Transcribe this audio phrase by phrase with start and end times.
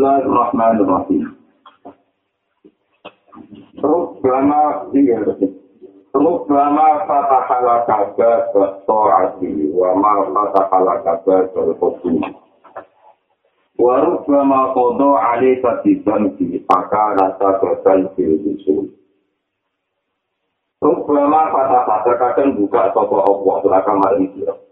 [0.00, 1.22] Bismillahirrahmanirrahim.
[3.84, 5.20] Terus lama iya
[6.08, 12.16] Terus lama fatahala kabar berso'ati wa ma fatahala kabar berkopi.
[13.76, 18.96] Waruk lama kodo alih katiban di maka rasa batal bilusul.
[20.80, 24.69] Terus lama fatahala kadang buka sopa Allah belakang maring kira.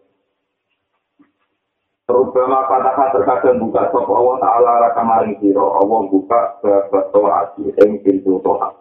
[2.08, 6.56] Terutama kata terkadang buka sop Allah Ta'ala raka maring siro, Allah buka
[6.88, 8.72] bertoat yang pintu toat.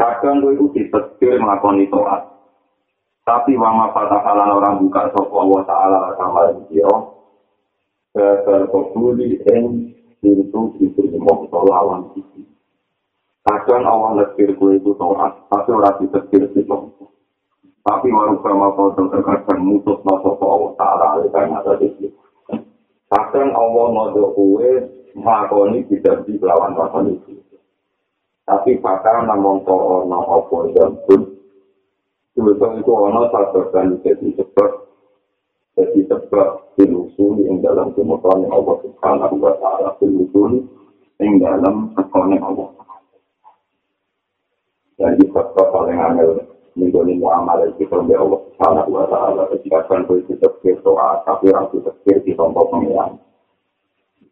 [0.00, 2.32] Kadang itu ditekir melakoni toat.
[3.28, 6.96] Tapi wama pada kalan orang buka sop Allah Ta'ala raka maring siro,
[8.16, 9.92] berkobuli yang
[10.24, 12.40] pintu diterima lawan sisi.
[13.44, 16.64] Kadang Allah lekir kue itu toat, tapi orang ditekir di
[17.82, 22.14] Tapi waru kama foto terkadang mutus nasopo Allah Ta'ala alaikan ada di sini.
[23.10, 24.70] Kadang Allah nodo kue
[25.18, 27.42] makoni tidak di lawan rasa itu.
[28.46, 31.26] Tapi pakar namun to ono opo dan pun.
[32.38, 34.70] Sebetulnya itu ono satu dan jadi sebab.
[35.74, 39.90] Jadi sebab dilusul yang dalam kemudian Allah Subhanahu wa Ta'ala.
[39.98, 40.70] Dilusul
[41.18, 42.70] yang dalam kemudian Allah.
[45.02, 50.32] Jadi sebab paling aneh menjadi muamalah kita dengan Allah Subhanahu wa taala ketika kan itu
[50.40, 53.20] tafsir doa tapi rasu tafsir di tempat pengiran.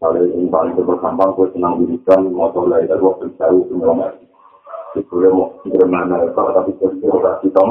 [0.00, 4.16] Kalau yang paling berkembang gue senang dirikan motor lain dari waktu jauh penyelamat.
[4.96, 7.68] Itu dia mau bermana kalau tapi tafsir rasu tom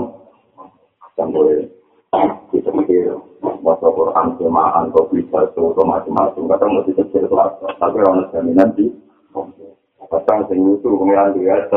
[1.18, 1.68] yang boleh
[2.54, 3.12] kita mikir
[3.60, 7.36] bahasa Quran semaan atau bisa itu macam-macam kadang mesti tafsir itu
[7.82, 8.88] tapi orang jaminan di
[10.10, 11.70] kadang sing usul pengiran juga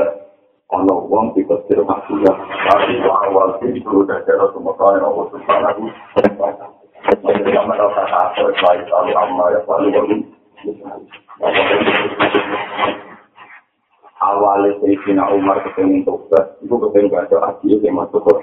[0.72, 2.32] ono wong di kecil masih ya
[2.72, 5.84] tapi awal itu sudah ada semua kali Allah subhanahu
[7.02, 10.24] jadi yang merasa takut baik Allah amma ya paling
[14.22, 16.54] awalnya Sayyidina Umar kepengen tobat.
[16.62, 18.34] Itu kepengen baca aji yang masuk ke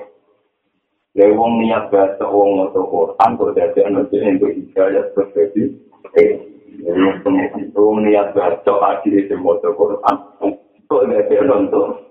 [1.15, 5.63] Jadi wong niat baca wong masuk Quran berdasar energi yang berhidayah terjadi
[6.13, 6.35] jadi
[7.73, 10.15] wong niat baca aji yang masuk Quran
[10.89, 12.08] kok ada untuk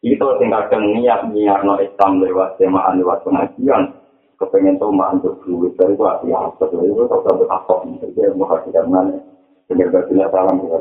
[0.00, 3.92] Itu sing kadang niat niat no Islam lewat semaan lewat pengajian,
[4.40, 7.74] kepengen tuh mah untuk duit dari gua ya betul itu tak tahu apa?
[8.00, 9.20] Jadi mau kasih mana?
[9.68, 10.78] Benar benar salam ya.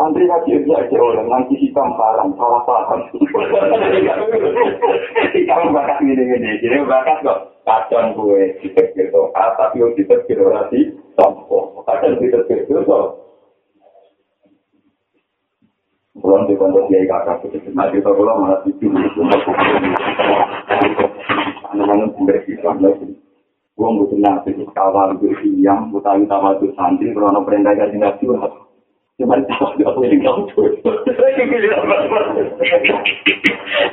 [0.00, 3.04] Santri lagi dia aja oleh nanti hitam parang salah paham.
[5.44, 7.52] Kamu bakat ini ini jadi bakat kok.
[7.68, 11.84] Kadang gue dipikir tuh, tapi yang dipikir berarti tompo.
[11.84, 13.29] Kadang dipikir tuh
[16.18, 19.38] Kulon di kontak kiai kakak itu, nah kita kulon malah tidur di rumah
[21.70, 22.18] Anak-anak
[22.50, 23.14] Islam lagi.
[23.78, 28.26] Gue butuh nasi di kawal gue siang, butuh utama tuh santri, kalau perintah gaji nasi
[28.26, 30.50] Cuma tidak ada yang tahu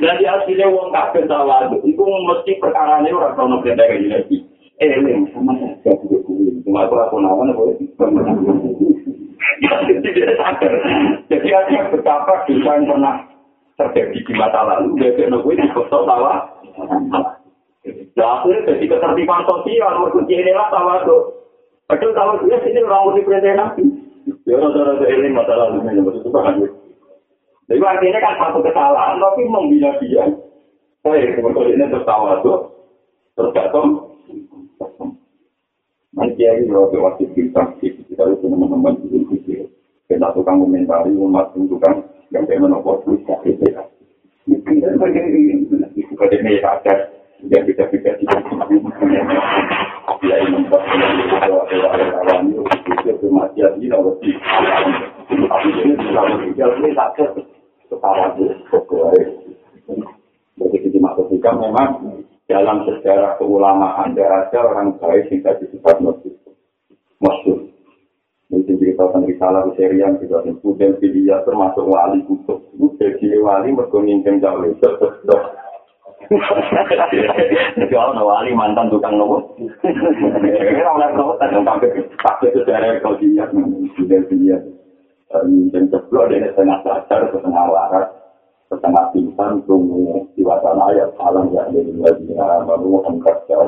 [0.01, 4.41] Jadi aslinya uang kakek tawa itu mesti perkara ini orang kalau perintah gaji nasi.
[4.81, 5.53] Eh, ini sama
[5.85, 6.25] saya juga
[6.66, 7.77] Cuma aku aku
[11.27, 13.15] Jadi artinya betapa dosa yang pernah
[13.77, 16.03] terjadi di masa lalu, bebek nopo ini kosong.
[16.09, 17.37] Nah,
[18.17, 21.17] akhirnya jadi ketertiban sosial, berkunci inilah tawa itu.
[21.87, 23.83] Padahal tawa itu ya sini orang mesti perintah nabi.
[24.43, 26.59] Ya rata-rata ini masa lalu ini maksud itu kan.
[27.67, 30.23] Jadi artinya kan satu kesalahan, tapi membina dia.
[31.03, 32.53] Saya kebetulan ini tertawa itu,
[33.35, 33.87] tergantung.
[36.17, 38.97] Nanti ya ini kalau wajib kita, kita itu teman-teman
[40.07, 42.00] kita tukang komentari umat tukang
[42.31, 43.84] yang kayak menopor terus ya itu ya
[44.47, 44.56] ini
[46.63, 47.12] ada
[47.51, 48.40] yang bisa bisa ya
[50.41, 52.63] ini membuat relawan itu
[55.28, 56.24] tapi ini bisa
[56.95, 57.29] sakit
[57.91, 58.47] kepala itu
[60.57, 66.24] jadi kita maksudkan memang dalam sejarah keulamaan ada orang baik yang tadi disebut
[67.19, 67.76] maksud
[68.47, 72.63] Mungkin cerita tentang risalah serian juga kemudian dia termasuk wali kutub.
[72.79, 74.88] Itu jadi wali mergo nginceng jauh itu.
[77.75, 79.51] Jadi wali mantan tukang nopo.
[79.83, 81.35] Ini orang nopo
[82.55, 83.51] sejarah kau dia
[86.55, 88.07] setengah sadar setengah waras
[88.71, 90.23] setengah pingsan tunggu
[90.88, 92.31] ayat alam yang ada di lagi
[92.63, 93.03] baru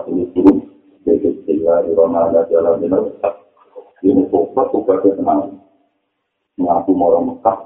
[0.07, 0.63] ini turun.
[1.03, 2.99] Jadi di rumah ada jalan ini
[4.03, 5.41] ini sobat sobat yang tenang
[6.59, 7.57] ngaku mau Mekah.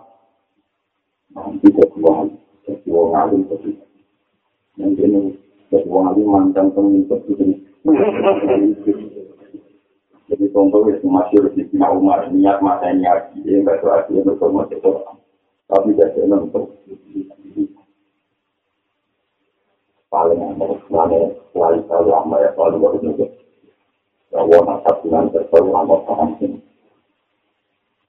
[1.33, 3.73] Nanti jadi wong jadi wong alim jadi
[4.77, 5.03] nanti
[5.69, 7.45] jadi wong alim mantan pemimpin itu
[10.23, 14.71] Jadi contoh itu masih di Sina Umar, niat mata niat, dia nggak tahu artinya berkorban
[14.71, 14.91] itu.
[15.67, 16.73] Tapi jadi untuk
[20.13, 21.17] paling aman, mana
[21.89, 23.25] lama ya paling baru juga.
[24.33, 26.59] Bahwa nasab dengan terlalu lama paham ini.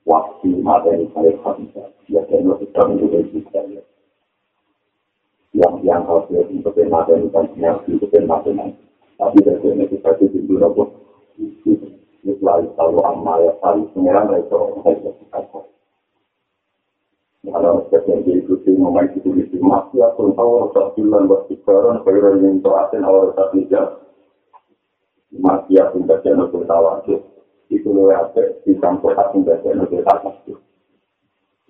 [0.08, 3.82] Waktu mata ini saya bisa, ya saya lebih tahu juga bisa ya.
[5.52, 8.72] Yang yang harus untuk mata ini kan yang untuk mata ini.
[9.20, 10.72] Tapi dari ini kita itu juga
[12.24, 15.60] Islami tahu amma ya tahu pengiran itu saya kata.
[17.44, 22.64] Kalau sekian diikuti ngomong itu di masih aku tahu tak bilang buat sekarang kalau yang
[23.04, 24.03] awal tak bisa
[25.38, 27.18] masih aku baca nopo tahu
[27.72, 30.54] itu lo apa di samping aku baca nopo tahu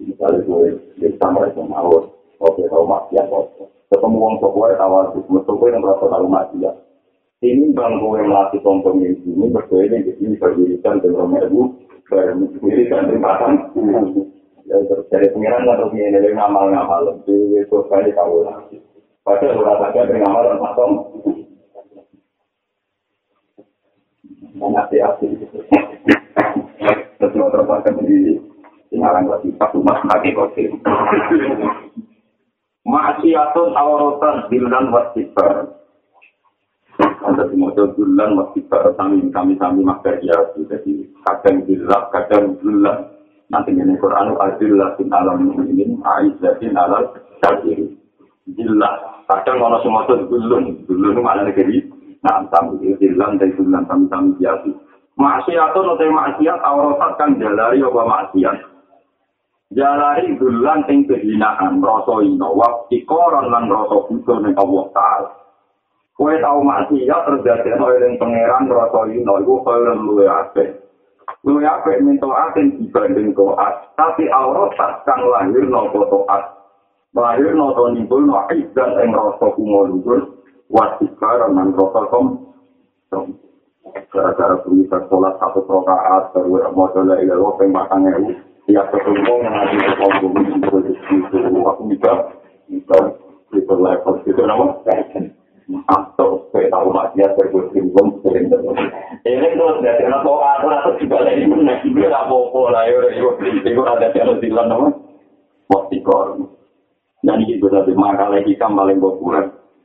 [0.00, 0.68] misalnya gue
[0.98, 2.10] di sama itu mau
[2.42, 6.60] oke tahu masih aku ketemu orang tua tahu itu mesti yang merasa tahu masih
[7.44, 11.76] ini bang gue melatih tombol ini ini berbeda di sini berdirikan dengan ibu
[12.08, 13.52] berdirikan dengan
[14.64, 18.80] ya terus dari pengiran atau ini dari ngamal ngamal di itu kali tahu lagi
[19.20, 20.58] padahal udah saja dengan ngamal dan
[24.54, 25.34] pasong nanti asli
[27.18, 28.38] terus terpakai di
[28.86, 30.70] sinarang lagi satu mas lagi kopi
[32.84, 35.74] Maksiatun awrotan bilan wasibar
[37.00, 43.10] ada di model bulan masih kami kami kami makar ya jadi kadang bilang kadang bulan
[43.50, 47.10] nanti ini Quran adillah sin alam ini aizzatin alal
[47.42, 47.90] kafir.
[48.54, 51.83] Jelas kadang kalau semua itu bulan bulan mana negeri
[52.24, 54.72] nah tamu itu bilang dari bulan kami kami biasa
[55.20, 58.56] maksiat atau nanti maksiat auratat kan jalari apa maksiat
[59.76, 65.30] jalari bulan yang kehinaan rasa ino waktu koran lan rasa butuh nih Allah Taala
[66.14, 70.78] Kue tau maksiat terjadi oleh pangeran rasa ino iku kaya luwe ape.
[71.42, 76.42] Luwe ape minta aten dibanding toat, tapi aurat kang lahir no toat.
[77.18, 79.90] Lahir no to nimbul no dan ing rasa kumo
[80.74, 82.26] wasikar man rasa kom.
[84.10, 88.34] Gara-gara bisa sholat satu rokaat, baru mau coba ilah lo pengbatang ewu.
[88.66, 90.78] Ya ketemu mengaji ke kompul itu,
[91.68, 92.12] aku bisa,
[92.64, 92.96] bisa,
[93.52, 94.72] bisa level, itu nama,
[95.88, 98.52] atau saya tahu masih ada berkumpul sering
[99.24, 103.28] ini terus dari anak tua aku juga lagi mana juga tak apa lah ya itu
[103.64, 104.88] itu ada yang dalam nama
[105.72, 106.44] motikor
[107.24, 109.44] dan ini dari makalah kita paling populer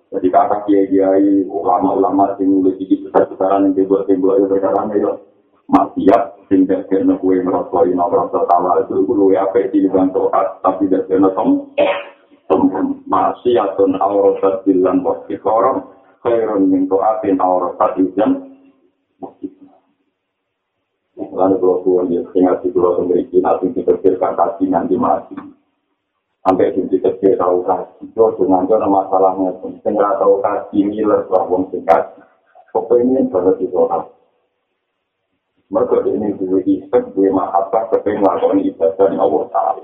[0.10, 5.12] jadi kakak kiai kiai ulama-ulama yang mulai sedikit besar-besaran yang timbul-timbul itu berkata ya
[5.70, 10.34] maksiat sehingga karena kue merosoi merasa tawa itu gue apa di bantu
[10.66, 11.38] tapi dari anak
[13.06, 15.94] maksiatun aurasat bilan wakti korom
[16.26, 18.50] khairun min tu'atin aurasat bilan
[21.40, 25.36] Lalu kalau tuan dia ingat di pulau memiliki nanti dipikirkan kasih nanti mati.
[26.40, 28.08] Sampai di dipikir tahu kasih.
[28.10, 29.76] Itu dengan itu masalahnya pun.
[29.84, 32.16] Saya tahu kasih miler bahwa singkat.
[32.72, 34.08] Pokoknya berarti orang.
[35.70, 39.84] Mereka ini dua istek, dua mahabbah, kepengen melakukan ibadah Allah Ta'ala.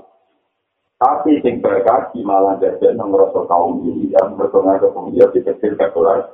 [0.96, 5.86] Tapi sing berkaki malah jadi nomor kaum ini yang bertengah ke pengiat di kecil ke
[5.92, 6.24] Quran.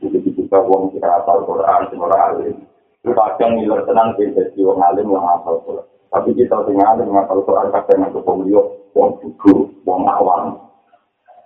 [0.00, 2.64] Jadi kita uang kita hafal Quran semua alim.
[3.04, 4.32] Itu kadang ngiler tenang di
[4.64, 5.91] uang alim yang hafal Quran.
[6.12, 9.54] Tapi kita tinggal alim hafal Quran kadang ke pengiat uang buku,
[9.88, 10.60] uang awam.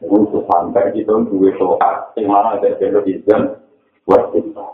[0.02, 3.24] Untuk sampai kita dua soal, yang mana ada televisi
[4.04, 4.66] buat kita.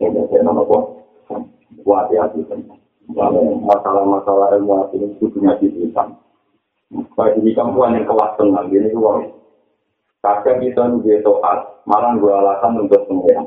[0.00, 0.78] Ini ada nama apa?
[1.84, 2.40] Buat hati
[3.68, 6.08] Masalah-masalah ilmu ini itu punya cerita.
[7.12, 9.28] Bagi di kampuan yang kelas tengah, gini uang.
[10.24, 13.44] Kadang kita nunggu toat, malah gue alasan untuk pengeran.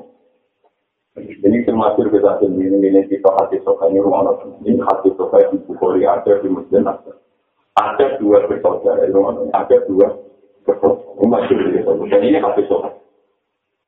[1.17, 6.05] Ini termasuk kita sendiri, ini kita hati soka ini rumah Ini hati soka di Bukhari,
[6.05, 7.17] ada di Masjid Nasr.
[7.74, 10.13] Ada dua bersaudara, ada dua
[10.62, 11.01] bersaudara.
[11.17, 11.81] Ini masih di
[12.13, 12.93] Dan ini hati soka.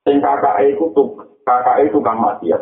[0.09, 2.57] Yang kakak itu tuh, kakak itu kan mati ya.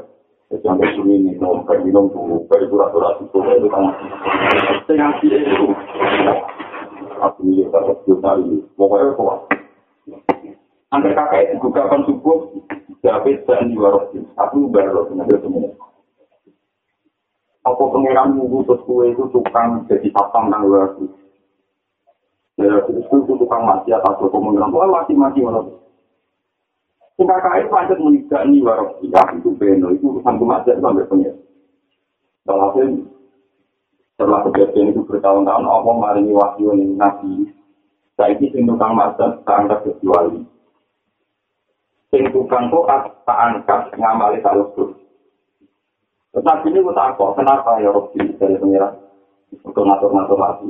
[0.51, 4.05] Jadi sampai sini minum, kayak minum dulu, kayak itu kan mati.
[4.91, 5.65] Yang itu,
[7.24, 9.39] aku ini tak ini pokoknya kuat
[10.88, 12.48] Angker kakak itu juga akan subuh
[13.03, 15.67] David dan Yuwarosin aku baru dengan semua
[17.67, 20.96] apa pengiran minggu terus itu tukang jadi sapang nang luar
[22.56, 24.72] ya terus itu tukang mati atas toko pengiran.
[24.72, 25.62] Pokoknya mati mati mana
[27.20, 31.34] Sing kakak itu pancet menikah ini warosin ya itu beno itu urusan kematian sampai
[32.48, 32.72] Kalau
[34.15, 37.51] setelah kejadian itu bertahun-tahun Allah maringi wahyu nabi.
[38.15, 40.56] Saiki sing tukang masak tak kecuali
[42.11, 42.87] sing tukang kok
[43.27, 44.71] tak angkat ngamali taruh
[46.37, 48.93] Tetapi ini kita kok, kenapa ya Robi dari pengiran?
[49.65, 50.69] Untuk ngatur-ngatur lagi.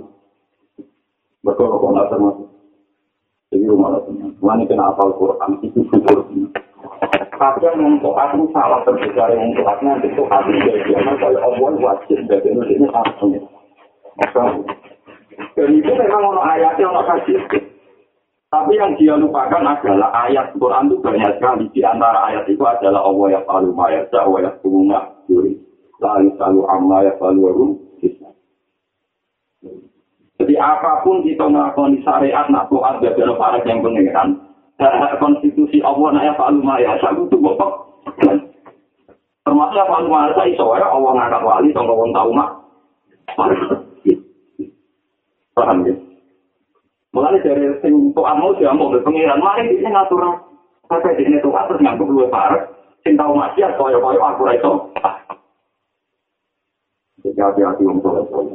[1.43, 2.47] Betul kok ngatur-ngatur.
[3.51, 3.99] Jadi rumah.
[4.07, 6.23] Tuhan ini kena apal Quran, itu syukur.
[7.37, 10.55] Kadang untuk aku salah terbicara untuk aku nanti itu hati.
[10.89, 13.45] Karena kalau Allah wajib, jadi ini sangat penting.
[15.53, 17.66] Dan itu memang ono ayatnya ono kasih.
[18.47, 21.67] Tapi yang dia lupakan adalah ayat Quran itu banyak sekali.
[21.75, 25.59] Di antara ayat itu adalah Allah yang palu mayat, Allah yang bunga, juri.
[25.99, 27.71] Lalu selalu amma ya palu warum.
[30.37, 34.39] Jadi apapun kita melakukan syariat, nak tuhan, ada para yang pengeran.
[35.19, 37.71] Konstitusi Allah, nak ya palu mayat, itu bopok.
[39.43, 42.49] Termasuk ya palu mayat, iso ya Allah ngangkat wali, tolong tahu mak.
[45.51, 45.95] Paham ya?
[47.15, 50.43] Mulai dari sing tuan mau dia mau berpengiran, mari ini ngatur
[50.91, 52.67] sampai di sini tuan terus nganggup dua parek,
[53.07, 54.71] sing tahu maksiat koyo koyo aku itu.
[57.23, 58.13] Jadi hati-hati untuk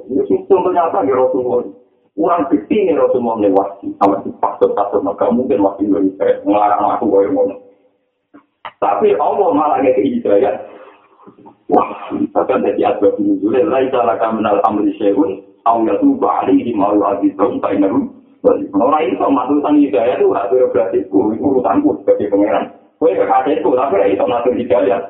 [0.08, 1.66] ini sistem ternyata di Rasulullah.
[2.12, 3.68] Kurang bukti nih Rasulullah lewat
[3.98, 6.12] sama si pastor-pastor maka mungkin waktu itu
[6.44, 7.56] ngelarang aku koyo ngono.
[8.78, 10.54] Tapi Allah malah kayak hidayah.
[11.72, 11.88] Wah,
[12.36, 18.21] bahkan jadi asbab nuzulnya, laisa laka minal amri syai'un, aw yatuba alaihi ma yu'adzibum bainarum
[18.42, 22.74] Orang itu matusan hidayah itu hak berarti itu urusanku sebagai pangeran.
[22.98, 25.00] Kue kekasihku tapi itu ngatur hidayah.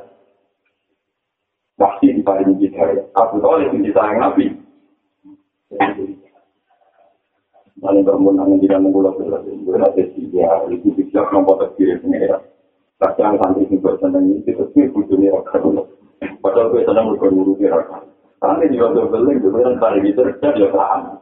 [1.81, 3.05] Pasti dibanding hidayah.
[3.17, 4.53] Aku tahu itu disayang Nabi.
[7.83, 12.45] Lalu bermunang tidak mengulang berarti berarti dia itu bisa nombor terkiri pangeran.
[13.01, 15.89] Kadang santri ini bersenang ini itu sih bujurnya rakyat.
[16.39, 18.07] Padahal gue sedang berguru di rakyat.
[18.43, 21.03] Karena juga berbeli, kemudian tadi gitu, dia paham.
[21.03, 21.22] Ya, apa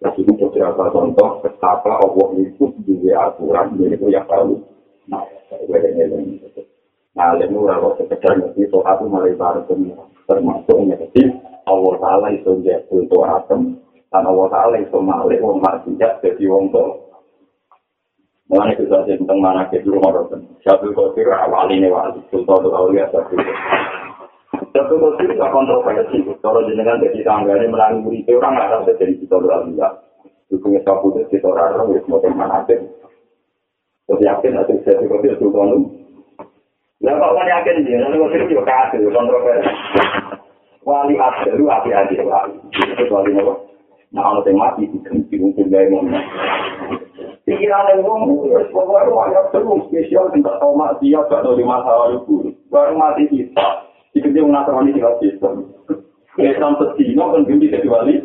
[0.00, 4.56] Nah, itu beberapa contoh betapa Allah itu juga aturan, ini itu yang tahu.
[5.12, 5.20] Nah,
[5.52, 6.34] saya ini ini.
[7.12, 9.60] Nah, lalu kalau sekedar ngerti itu aku mulai baru
[10.24, 11.22] termasuk ngerti
[11.68, 13.76] Allah Ta'ala itu jadi untuk atom,
[14.08, 16.88] dan Allah Ta'ala itu malik, orang maksiat jadi orang tua.
[18.50, 23.06] Mulanya kita tentang mana ke dulu orang Satu kotir awal ini wali, sultan itu awalnya
[24.70, 24.94] satu.
[24.94, 26.18] Satu kotir itu kontroversi.
[26.38, 29.72] Kalau jenengan jadi tangga ini melalui murid orang nggak tahu jadi kita berlalu
[30.50, 32.74] Dukungnya sapu itu kita orang ya semua mana aja.
[34.10, 35.80] Terus yakin atau jadi kotir sultan itu.
[37.06, 39.70] Lah kok kan yakin dia, nanti kotir juga kasih kontroversi.
[40.82, 42.58] Wali asli, hati-hati wali.
[42.98, 43.54] Itu wali apa?
[44.10, 46.18] Nah, kalau yang mati, diganti mungkin gaya ngomong.
[47.46, 48.42] Pikiran yang ngomong,
[48.74, 52.50] pokoknya banyak terus spesial, tidak tahu mati, ya, tahu di masa lalu.
[52.74, 55.70] Baru mati kita, dikerja mengasahkan di sistem.
[56.40, 58.16] Islam pesino, kan gini jadi wali.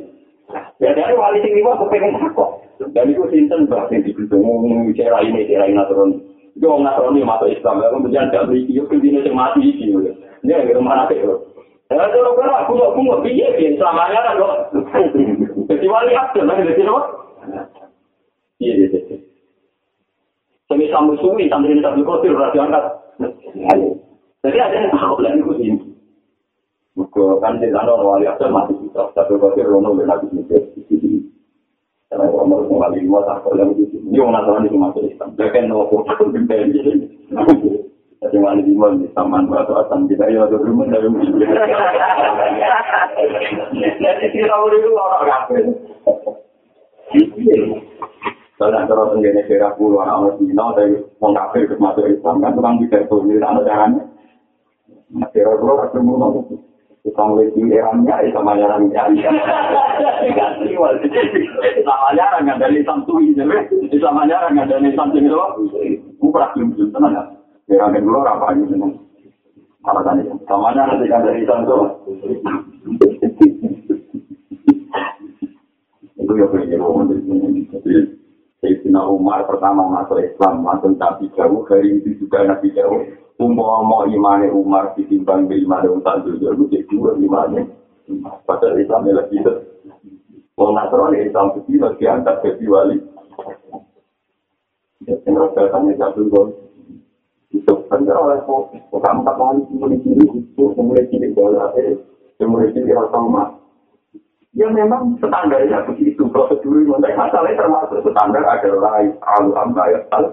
[0.80, 2.64] Ya, dari wali sing lima, kepengen takut.
[2.94, 5.82] Dan itu sinten, bahkan di gedung, cara ini, cara ini.
[6.56, 10.16] Itu orang aturan ini masuk Islam, kemudian gak beri, yuk, kemudian yang mati, ini,
[10.48, 11.52] ya, gitu, mana, gitu.
[11.92, 14.54] Ya, kalau kena aku nggak punya biaya, biaya selamanya kan kok.
[15.70, 17.02] Kecuali aku, nanti jadi apa?
[18.58, 19.18] Iya, iya, iya.
[20.66, 22.84] Semi sambu suwi, sambil ini sambil kotir, berarti angkat.
[24.46, 25.74] Jadi ada yang tahu lah itu sih.
[26.96, 30.46] Maka kan di sana orang wali asal mati kita, tapi kotir rono benar di
[30.86, 31.26] sini.
[32.08, 34.14] Karena orang mau mengalami lima tahun yang di sini.
[34.14, 35.34] Ini orang nasaran itu masuk Islam.
[35.36, 37.10] Dia kan nopo, aku bintang jadi.
[38.22, 41.26] Jadi wali lima di taman batu asam kita ya ada rumah dari rumah.
[41.26, 41.42] Jadi
[44.32, 45.58] kita itu orang kafe.
[48.56, 52.56] Kalau antara tenggine daerah pulau anak anak Cina dari orang kafe ke masuk Islam kan
[52.56, 54.15] tukang bisa itu di sana caranya.
[55.14, 56.36] Daerah pulau ketemu nong.
[57.06, 59.30] Tukang lagi erangnya sama jarang jadi.
[60.34, 61.06] Ganti wali.
[61.86, 63.38] Sama jarang ada lisan tuh ini.
[64.02, 65.38] Sama jarang ada lisan tuh itu.
[66.18, 67.38] Bukan belum tenang.
[67.70, 68.92] Ya kan dulu apa ini seneng.
[69.86, 70.34] Alasan itu.
[70.50, 72.02] Samanya nanti kan dari santo.
[76.18, 77.70] Itu ya punya ngomong di sini.
[77.70, 77.94] Jadi
[78.66, 83.25] Sayyidina Umar pertama masuk Islam langsung tapi jauh hari itu juga nabi jauh.
[83.36, 86.40] Umar mau imane Umar ditimbang di imane Umar itu
[86.72, 87.68] jadi dua imane.
[88.48, 89.54] Padahal Islam lagi itu.
[90.56, 92.98] Kalau Nasrani Islam itu diangkat jadi wali.
[95.04, 96.24] Ya, yang rasa tanya satu
[97.52, 102.00] itu benar oleh kok bukan empat tahun mulai cilik itu mulai cilik bola eh
[102.42, 103.20] mulai cilik rasa
[104.56, 109.04] Ya memang standarnya begitu prosedur mengenai masalahnya termasuk standar adalah
[109.36, 110.32] alu ambayat al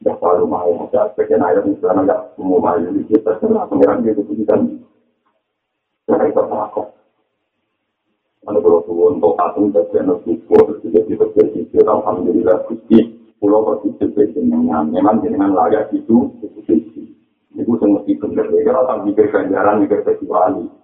[0.00, 0.16] bisa.
[0.16, 4.60] Selalu mau ada sebagian ayat misalnya nggak umum aja di kita terserah pengiran dia keputusan.
[6.08, 6.88] Cara itu takut.
[8.40, 12.98] Mana kalau tuh untuk patung bagian bersyukur juga di bagian itu alhamdulillah gusti
[13.36, 16.72] pulau bersyukur dengan memang dengan layak itu itu
[17.52, 18.48] itu semua itu benar.
[18.48, 20.80] Kalau tak mikir ganjaran mikir kecuali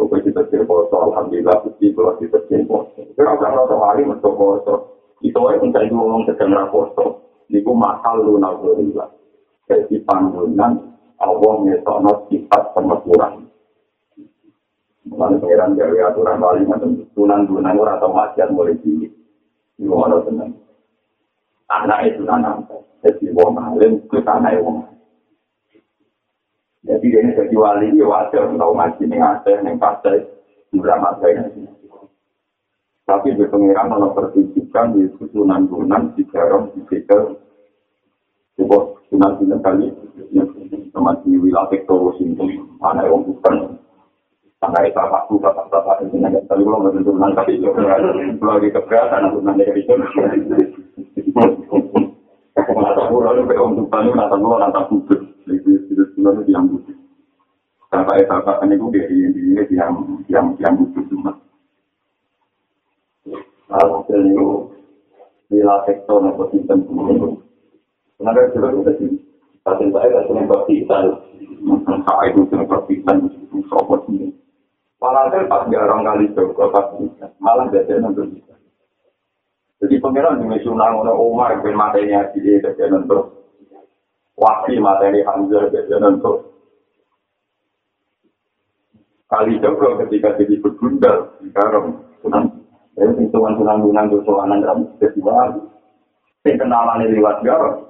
[0.00, 2.88] Pokoknya kita cerita alhamdulillah, pasti kalau kita cerita.
[2.96, 4.74] Kira kira rasa hari untuk poso.
[5.20, 7.29] Itu aja mencari ngomong sedang raposo.
[7.50, 9.10] Niku masal lu nalurilah.
[9.66, 10.78] Jadi panggungan
[11.18, 13.50] Allah ngesokno sifat pemesuran.
[15.10, 19.10] Mulai pengiran dari aturan balik macam tunan-tunan orang atau maksiat mulai tinggi.
[19.82, 20.50] Ini orang tenang.
[21.66, 22.70] Anak itu anak.
[23.02, 24.86] Jadi wong alim itu anak wong
[26.86, 30.24] Jadi ini jadi wali wajar tahu ngaji nih Aceh, nih Pasai,
[30.72, 31.44] drama saya
[33.10, 37.42] Tapi di pengiran malah pertunjukan di susunan-sunan di Garong, di Bekel,
[38.54, 39.90] sebuah sunan sunan kali,
[40.94, 43.82] teman di wilayah Tektor, Sintung, mana yang bukan,
[44.62, 47.66] mana itu bapakku, bapak-bapak itu nggak tahu lo nggak tentu nanti tapi itu
[48.38, 49.94] kalau di keberatan aku nanti dari itu.
[52.54, 54.96] Nggak tahu lalu ke orang tuh nggak tahu nggak tahu
[55.50, 56.94] itu itu sebenarnya yang butuh.
[57.90, 59.98] Bapak bapak ini gue dari ini yang
[60.30, 61.49] yang yang butuh cuma.
[63.70, 64.48] Kalau itu
[65.46, 67.38] bila sektor atau sistem ini,
[68.18, 69.10] sebenarnya juga sudah sih.
[69.62, 71.04] Tapi saya tidak senang berpisan,
[71.86, 73.16] saya itu senang berpisan,
[73.70, 74.34] sobat ini.
[74.98, 76.86] Walhasil pas jarang kali coba pas
[77.38, 78.54] malah biasanya nanti bisa.
[79.80, 83.16] Jadi pengiran di Mesunang, Umar bin matanya di dia, nanti
[84.40, 86.36] Wasi materi Hamzah biasanya untuk
[89.28, 92.00] kali joko ketika jadi bergundal di karong
[93.00, 95.60] jadi hitungan sunan sunan dosoanan kamu jadi wali
[96.44, 97.88] yang kenalan ini lewat itu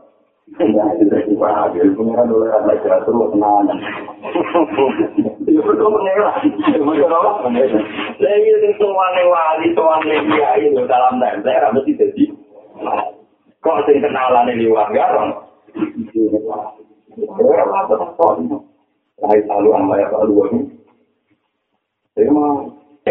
[9.70, 9.82] itu itu
[10.62, 11.18] itu dalam
[11.94, 12.24] jadi?
[13.62, 15.30] Kok sing kenalan ini lewat garong.
[22.10, 22.26] Saya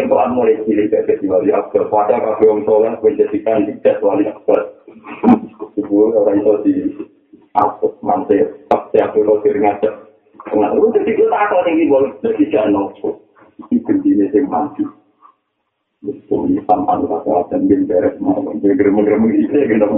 [0.00, 1.92] Tengkoan mulai cilik ke kecil wali akbar.
[1.92, 4.80] Pada kafe om soleh menjadikan tidak wali akbar.
[5.76, 6.74] Ibu orang itu di
[7.52, 8.64] aku mantir.
[8.72, 9.92] Tapi aku rosir ngajak.
[10.56, 12.96] Nah, lu jadi kita aku tinggi boleh jadi jangan
[13.68, 14.84] Ikan ini yang maju.
[16.00, 18.40] Ini sampan rasa dan beres mau.
[18.56, 19.88] Gerem-gerem gitu ya gitu.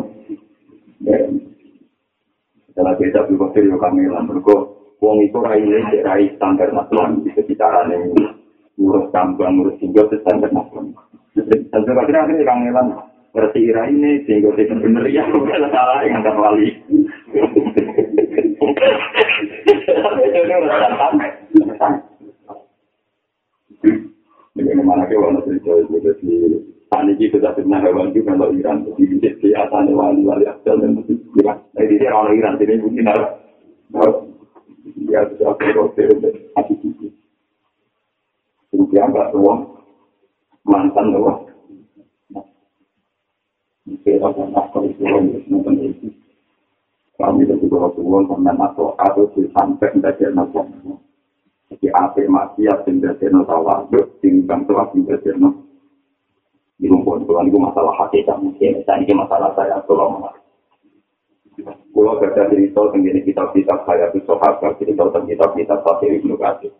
[2.74, 7.86] Dalam beda berpikir yo kami lan mergo wong itu rai ini standar nasional di sekitar
[7.86, 8.41] ini
[8.82, 10.98] ngurus tambang ngurus tinggal itu standar nasional.
[11.38, 12.86] Dan akhirnya akhirnya kami lan
[13.32, 16.68] berarti rai ini sehingga tidak benar ya bukan salah yang akan wali.
[24.52, 26.36] Bagaimana ke wana cerita itu jadi
[26.92, 31.00] tani kita sudah pernah hewan juga kalau Iran jadi di atas wali wali asal dan
[31.00, 31.56] itu Iran.
[31.72, 33.30] Nah di sini orang Iran jadi mungkin harus
[35.08, 37.21] ya sudah hati hati.
[38.72, 39.60] Kemudian nggak uang
[40.64, 41.38] mantan uang.
[44.02, 45.04] Kita akan nakal itu
[45.52, 46.08] nonton itu.
[47.20, 50.48] Kami itu juga uang sampai atau atau sampai tidak ada
[51.72, 55.62] Jadi apa maksiat yang jadi no tawaduk, tinggal telah menjadi no
[56.82, 58.82] di rumput tuan itu masalah hakikat mungkin.
[58.88, 60.34] Dan ini masalah saya kalau mau.
[61.62, 66.72] Kalau kerja cerita tentang kitab-kitab saya itu sahabat cerita tentang kitab-kitab Fakir Ibnu Katsir.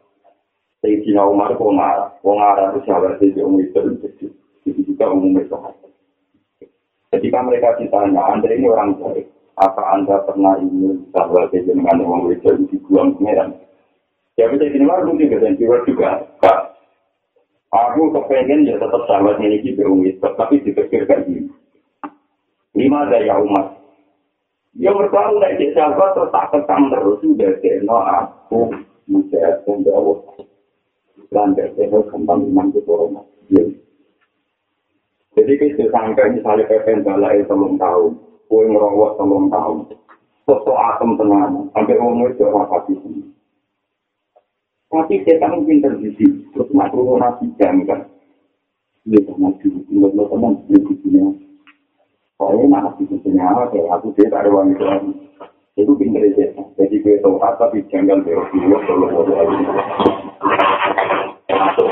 [0.82, 3.78] Sayyidina Umar kok ngarah, kok ngarah itu sahabat itu umum itu
[4.66, 5.54] itu juga umum itu.
[7.14, 9.30] Ketika mereka ditanya, Anda ini orang baik,
[9.62, 13.54] apa Anda pernah ingin sahabat itu dengan orang itu dibuang ke Medan?
[14.34, 16.24] Ya bisa gini lah, mungkin dan jiwa juga.
[16.42, 16.74] Kak,
[17.70, 21.46] aku kepengen ya tetap sahabat ini di berumit, tapi dipikirkan gini.
[22.74, 23.78] Lima daya umat.
[24.74, 28.72] Ya bertahu dari sahabat terus tak ketang terus sudah kena aku
[29.04, 30.16] mudah membawa
[31.32, 33.24] dan dari kembang iman ke corona.
[35.32, 38.12] Jadi kita sampai misalnya pepen balai selung tahun,
[38.52, 39.88] kue ngerawat selung tahun,
[40.44, 43.00] sosok atom tenang, sampai umur itu apa sih?
[44.92, 48.04] Tapi kita mungkin terjadi, terus turun nasi jam kan.
[49.08, 51.18] Dia sama dulu, menurut teman, di sini.
[52.38, 55.12] Soalnya nak punya apa, kayak aku dia tak ada uang itu lagi.
[55.78, 56.52] Itu pinter aja.
[56.76, 59.56] Jadi gue tahu apa tapi jangan berok dulu kalau mau lagi.
[61.48, 61.91] Masuk gue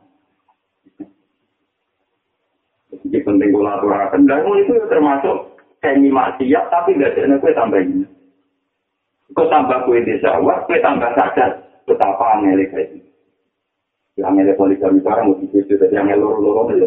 [3.07, 4.17] jadi penting kolaborasi.
[4.29, 8.05] Dan itu termasuk semi maksiat, tapi nggak ada kue tambah ini.
[9.33, 13.01] Kue tambah kue di sawah, kue tambah sadar betapa aneh kayak.
[14.19, 16.85] Yang aneh poligami sekarang mau dikisih, jadi yang loro-loro aja.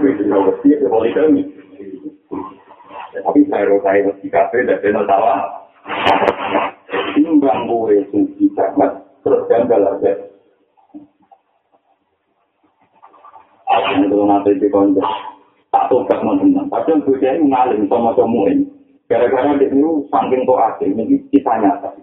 [0.00, 1.42] Kue juga mesti ke poligami.
[3.16, 5.24] Tapi saya saya mesti kafe dan saya tahu
[7.16, 8.92] timbang gue suci banget
[9.24, 10.12] terus gagal aja
[13.66, 15.02] Akhirnya itu nanti di konco
[15.74, 18.14] tak tobat teman Padahal gue jadi ngalim sama
[18.48, 18.64] ini.
[19.06, 21.94] Gara-gara dia itu saking kok asing, ini kita nyata.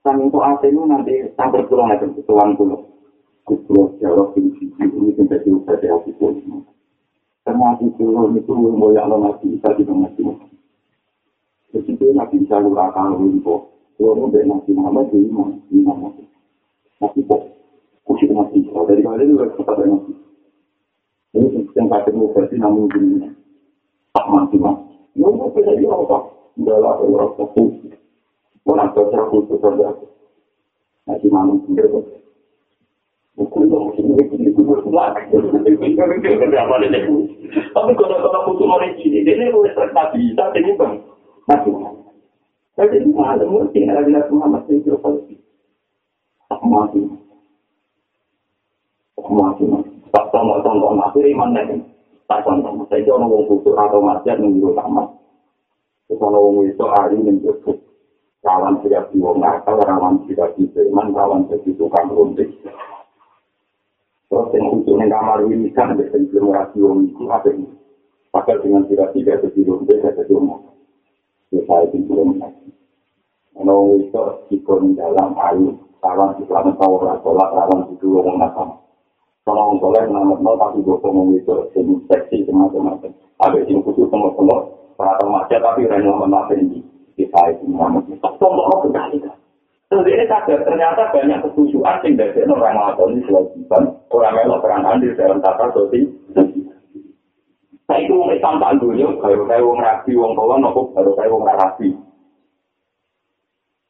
[0.00, 2.80] Saking asing ini nanti sampai pulang aja ke tuan pulau.
[3.44, 6.34] Kulo jawab ini ini sampai diubah di hati pun.
[7.46, 10.24] Ternyata itu itu mau yang lo ngasih kita juga ngasih.
[11.70, 13.38] Jadi itu nggak bisa lu akan lu
[13.96, 15.24] Kalau mau dari Nabi Muhammad, jadi
[15.72, 16.12] imam
[17.00, 17.42] Nabi kok,
[18.04, 18.58] Nabi.
[18.68, 20.25] Kalau dari itu harus tetap dari Nabi.
[21.36, 23.28] Ini yang kata mau versi namun gini.
[24.16, 24.80] Tak mati mas.
[25.12, 26.32] Ya udah bisa dia apa?
[26.56, 27.92] Enggak lah, kalau rasa khusus.
[28.64, 29.92] Orang tua cara khusus saja.
[31.04, 32.04] Nabi Muhammad sendiri kok.
[33.36, 34.08] Tapi kalau khusus
[38.64, 39.76] orang ini, ini boleh
[40.56, 40.96] ini bang,
[41.44, 42.16] Nabi Muhammad.
[42.80, 42.96] Jadi
[46.68, 47.00] mati.
[49.16, 49.64] Aku mati.
[49.64, 49.85] Tak
[50.36, 51.76] tahu contoh mati iman lagi.
[52.28, 52.84] Tak contoh.
[52.90, 55.04] Saya itu orang kusur atau yang juga sama.
[56.06, 57.78] Terus orang wong itu hari yang cukup.
[58.46, 62.46] Kawan tidak di wong nakal, rawan tidak di iman, kawan jadi tukang runtik.
[64.30, 67.74] Terus yang untuk yang kamar ini kan yang generasi wong itu ada ini.
[68.30, 70.62] Padahal dengan tidak tidak jadi runtik, jadi rumah.
[71.50, 72.70] saya itu belum lagi.
[73.58, 78.85] Ono itu dalam ayu, kawan di dalam tawar sholat, kawan di orang nakam.
[79.46, 83.14] Kalau orang sholat nama nol tapi gue ngomong itu jenis seksi macam-macam.
[83.38, 84.34] Ada yang khusus sama
[84.98, 86.82] para remaja tapi orang yang ini
[87.14, 88.02] di saya itu nama.
[88.02, 89.38] Contoh mau kembali kan.
[89.86, 94.82] Terus ini sadar ternyata banyak ketujuan sing dari orang melakukan ini kewajiban orang melok peran
[94.82, 96.10] andil dalam tata sosial.
[97.86, 101.30] Saya itu mau Islam tak dulu, kalau saya mau rapi, wong tua nopo, baru saya
[101.30, 101.94] mau rapi.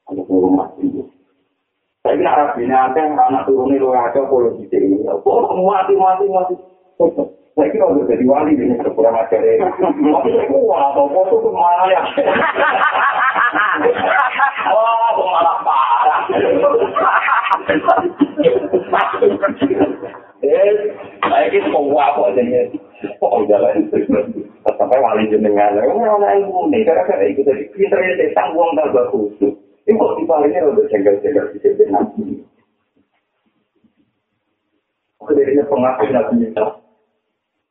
[0.04, 1.15] Ada kira rapi
[2.58, 5.02] ini ada yang anak turunnya lu ada polisi ini.
[5.06, 6.54] Kok mati mati mati.
[7.56, 9.64] Saya kira udah jadi wali ini ajar ya.
[9.72, 12.00] Tapi saya wah, atau foto tuh mana ya?
[14.76, 16.20] Wah, tuh malah parah.
[20.44, 20.68] Eh,
[21.24, 22.76] saya kira kok wah kok jadi
[23.16, 23.88] kok jalan
[24.76, 29.94] sampai wali jenengan ora ilmu nih gara-gara itu tadi pinter ya tanggung tambah khusus ini
[29.94, 32.22] kok dibalikin udah jengkel-jengkel di sini nanti
[35.26, 36.64] Kedirinya pengakuan nabi kita.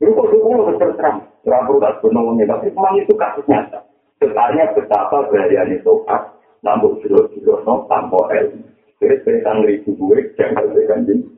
[0.03, 3.79] Ini kok dulu harus terang, terang perlu tak sebenarnya, tapi memang itu kasus nyata.
[4.19, 6.35] Sebenarnya betapa berharian itu pas,
[6.67, 8.59] nambah jero-jero, no, tanpa el.
[8.99, 11.31] Jadi sekitar ribu gue, jangan berikan jenis.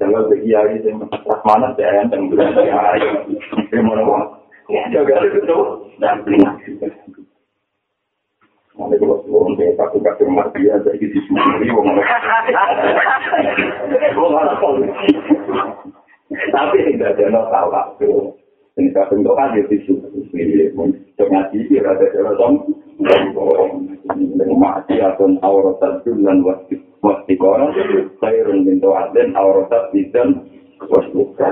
[0.00, 3.36] Jangan bagi hari ini, pas mana saya yang tengah bulan hari ini.
[3.68, 4.24] Ini mau ngomong.
[4.72, 5.92] Ya, jaga itu tuh.
[6.00, 6.56] Dan pelingat.
[8.86, 11.74] Nanti kalau sebelum saya takut kasih mati ya, jadi di sini.
[11.74, 11.90] Wong
[14.62, 15.10] polisi.
[16.54, 18.10] Tapi tidak ada no tahu waktu.
[18.78, 20.70] Ini saya bentuk aja di sini.
[20.78, 22.62] Untuk ngaji, ya ada jalan.
[24.54, 26.78] Mati atau aurat dan wajib.
[27.02, 27.74] Mesti koran,
[28.22, 30.46] saya rung bintu aden, auratat bidan,
[30.86, 31.50] wasbuka.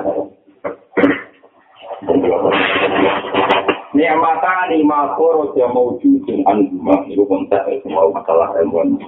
[4.04, 7.08] Ni'mata ni makoro ya mawjudin anjuma.
[7.08, 9.00] Itu kontak semua masalah ilmuwan.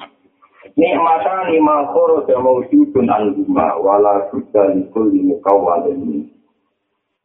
[0.72, 3.76] Ni'mata ni makoro ya mawjudin anjuma.
[3.76, 6.32] Wala sudah likul ini kawalin.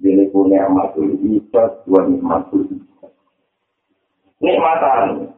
[0.04, 3.12] Ini pun ni'matul ibad, wa ni'matul ibad.
[4.44, 5.32] Ni'mata ni.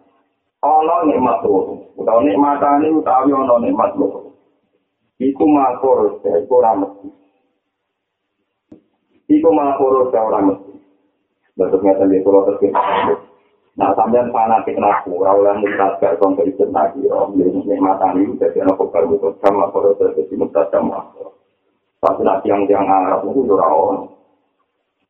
[0.63, 4.32] ana nikmat loro utawa nikmatane utawi ana nikmat loro
[5.19, 7.08] iku makor iku ora mesti
[9.28, 10.73] iku makor ora mesti
[11.54, 12.74] Ngeten di pulau terkini.
[13.74, 18.62] Nah, sampean fanatik naku, ora oleh mutasar kon kerja lagi, om jadi nikmatan ini jadi
[18.62, 21.02] anak kebal mutus sama kalau terjadi mutas sama.
[21.98, 24.13] Pas nanti yang yang Arab itu ora on.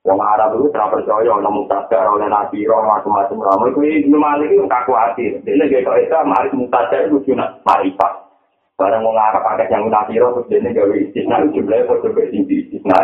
[0.08, 3.39] Yang Arab itu tidak percaya orang mutasar oleh nabi, roh macam-macam.
[3.39, 5.25] Ramu itu ini malik itu kaku hati.
[5.43, 8.32] Jadi kalau itu malik mutasar itu cuma marifat.
[8.73, 12.25] Barang mau ngarap pakai yang nabi roh, terus ini gawe istisna itu jumlahnya kok coba
[12.33, 12.97] tinggi istisna.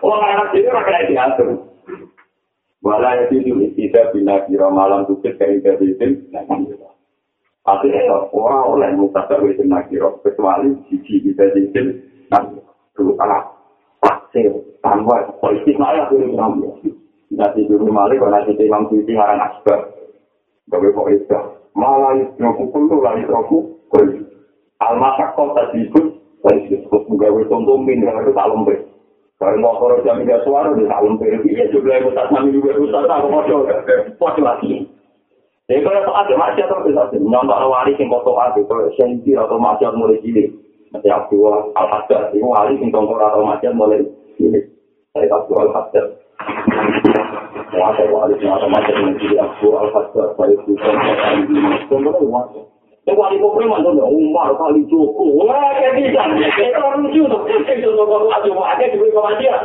[0.00, 1.48] Wong anak itu rakyat diatur.
[2.82, 6.18] Wala ya itu tidak bina kira malam tukit kayak dari itu.
[7.62, 12.58] Artinya orang oleh mutasar itu nakiro kecuali sisi kita itu nanti
[12.98, 13.54] dulu kalah
[14.02, 14.50] pasir
[14.82, 16.74] tanpa politik malah itu namanya.
[17.30, 20.01] Nanti dulu kalau nanti suci ngarang asbab,
[20.72, 21.40] gawe kok itu
[21.76, 23.76] malah itu pukul tuh lari roku.
[24.82, 26.10] Almasak kau tak disebut,
[26.42, 28.80] lagi disebut gawe contoh min itu tak lembek.
[29.42, 32.78] Kalau mau kalau jam tiga suara di tahun periode iya juga yang ustaz nami juga
[32.78, 33.42] ustaz aku mau
[34.14, 34.86] foto lagi.
[35.66, 39.34] Jadi kalau soal itu masih atau bisa sih nyontok wali sing foto aku kalau sensi
[39.34, 40.46] atau masih mulai cilik.
[40.94, 44.06] Nanti aku al-hadar itu wali sing tongkor atau masih mulai
[44.38, 44.62] cilik.
[45.10, 46.06] Saya aku al-hadar.
[47.72, 50.28] Wah, wali masih mulai cilik aku al-hadar.
[50.36, 50.96] Saya bukan
[51.88, 52.44] tongkor
[53.08, 55.24] Yang wali kopre mantan Umar kali Joko.
[55.40, 56.20] Wah, kayak bisa.
[56.36, 57.40] Itu orang lucu tuh.
[57.48, 59.56] Itu nomor lagi mau ada di bawah dia.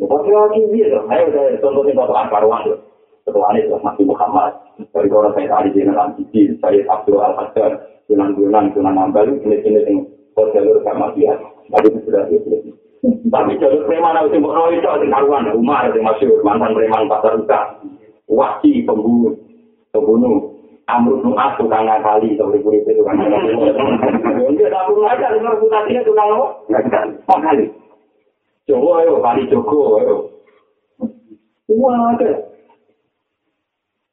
[0.00, 0.96] Pasti lagi dia.
[1.12, 2.78] Ayo saya contohnya bapak Ankarwan tuh.
[3.28, 4.52] Ketua Anies Masih Muhammad.
[4.80, 6.56] Dari orang saya tadi di dalam TV.
[6.56, 7.84] Saya Abdul Al-Hasan.
[8.08, 9.28] Tunan-tunan, tunan nambal.
[9.28, 9.98] Ini-ini yang
[10.56, 11.36] jalur sama dia.
[11.68, 12.77] Tapi itu sudah dia.
[13.06, 14.84] Tapi jalur preman itu mau roh itu.
[14.84, 16.42] Karuan Umar yang masyur.
[16.42, 17.78] Mantan preman pasar usaha.
[18.26, 19.38] Wasi pembunuh.
[19.94, 20.58] Pembunuh.
[20.88, 23.52] Amrul Nu'as tukang ngakali, sampai kurit itu tukang ngakali.
[24.56, 26.48] Dia tak perlu aja, dengar reputasinya tukang apa?
[27.28, 27.68] Ngakali.
[28.64, 30.32] Joko ayo, kali Joko ayo.
[31.68, 32.40] Wah, ada.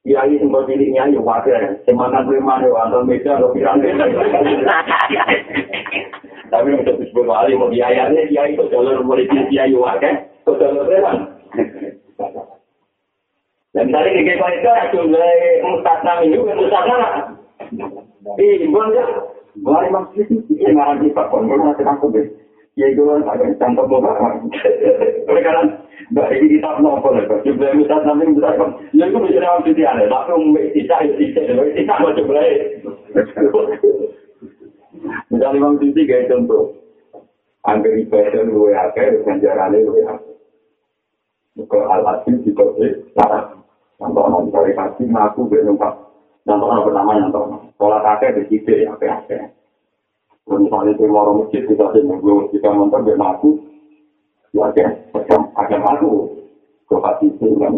[0.04, 1.80] Kiai sempat dirinya ayo pakai.
[1.88, 3.80] Semakan preman ayo, antar meja, lo pirang.
[6.56, 10.24] Tapi yang disebut wali, mau biayanya, kiai itu jalan mulai kiai pakai.
[10.48, 11.18] Itu jalan preman.
[13.76, 15.32] Dan misalnya di kekal itu jumlah
[15.68, 17.14] mustasna minggu, mustasna lah.
[18.40, 19.04] Ih, imbon ya.
[19.60, 22.24] Mulai maksud itu, ya ngarang Pondok, masih aku deh.
[22.80, 24.48] Ya itu kan ada contoh bapak.
[25.28, 25.64] Oleh karena,
[26.16, 28.40] mbak ini kita nopo lah, jumlah mustasna minggu,
[28.96, 32.44] ya itu bisa nama sisi aneh, tapi umum tidak, ya tidak, tidak mau jumlah
[35.30, 36.76] Misalnya Imam Sisi kayak contoh,
[37.66, 40.36] angker ibadah luwe akeh, ganjarannya luwe akeh.
[41.56, 43.64] Muka al-asim di kode, sarang.
[43.96, 45.96] Contoh non dari kasih ngaku gue numpak.
[46.44, 47.64] Contoh non pertama yang tahu.
[47.76, 49.56] Sekolah kakek di sini ya kakek.
[50.46, 53.50] Misalnya itu mau masjid kita sih nunggu kita nonton gue ngaku.
[54.52, 55.16] Ya kakek.
[55.56, 56.44] Agak ngaku.
[56.92, 57.74] Gue kasih itu kan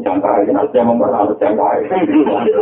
[0.00, 0.48] jangkai.
[0.48, 1.92] Nanti yang membuat harus jangkai.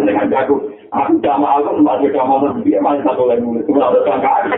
[0.03, 0.59] Dengan jago.
[0.89, 3.61] Aku jamaah aku masih jamaah dia masih satu lagi nulis.
[3.69, 4.49] Cuma harus jangkai.